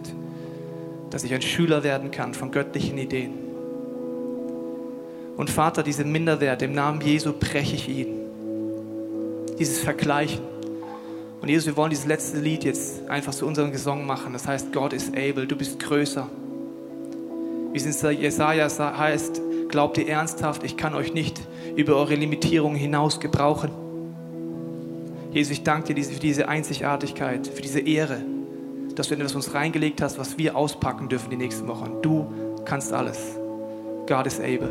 dass 1.10 1.22
ich 1.22 1.34
ein 1.34 1.42
Schüler 1.42 1.82
werden 1.82 2.10
kann 2.10 2.32
von 2.32 2.50
göttlichen 2.50 2.96
Ideen. 2.96 3.34
Und 5.36 5.50
Vater, 5.50 5.82
diese 5.82 6.04
Minderwert, 6.04 6.62
im 6.62 6.72
Namen 6.72 7.02
Jesu 7.02 7.34
breche 7.38 7.76
ich 7.76 7.90
ihn. 7.90 8.14
Dieses 9.58 9.80
Vergleichen. 9.80 10.40
Und 11.42 11.50
Jesus, 11.50 11.66
wir 11.66 11.76
wollen 11.76 11.90
dieses 11.90 12.06
letzte 12.06 12.40
Lied 12.40 12.64
jetzt 12.64 13.06
einfach 13.10 13.34
zu 13.34 13.44
unserem 13.44 13.70
Gesang 13.70 14.06
machen. 14.06 14.32
Das 14.32 14.46
heißt, 14.48 14.72
Gott 14.72 14.94
ist 14.94 15.14
able, 15.14 15.46
du 15.46 15.56
bist 15.56 15.78
größer. 15.78 16.26
Wie 17.78 17.88
es 17.88 18.02
in 18.02 18.20
Jesaja 18.20 18.68
heißt, 18.98 19.40
glaubt 19.68 19.98
ihr 19.98 20.08
ernsthaft, 20.08 20.64
ich 20.64 20.76
kann 20.76 20.96
euch 20.96 21.14
nicht 21.14 21.40
über 21.76 21.94
eure 21.94 22.16
Limitierungen 22.16 22.76
hinaus 22.76 23.20
gebrauchen. 23.20 23.70
Jesus, 25.30 25.52
ich 25.52 25.62
danke 25.62 25.94
dir 25.94 26.02
für 26.02 26.18
diese 26.18 26.48
Einzigartigkeit, 26.48 27.46
für 27.46 27.62
diese 27.62 27.78
Ehre, 27.78 28.20
dass 28.96 29.06
du 29.06 29.14
etwas 29.14 29.36
uns 29.36 29.54
reingelegt 29.54 30.02
hast, 30.02 30.18
was 30.18 30.36
wir 30.38 30.56
auspacken 30.56 31.08
dürfen 31.08 31.30
die 31.30 31.36
nächsten 31.36 31.68
Wochen. 31.68 32.02
Du 32.02 32.26
kannst 32.64 32.92
alles. 32.92 33.38
God 34.08 34.26
is 34.26 34.40
able. 34.40 34.70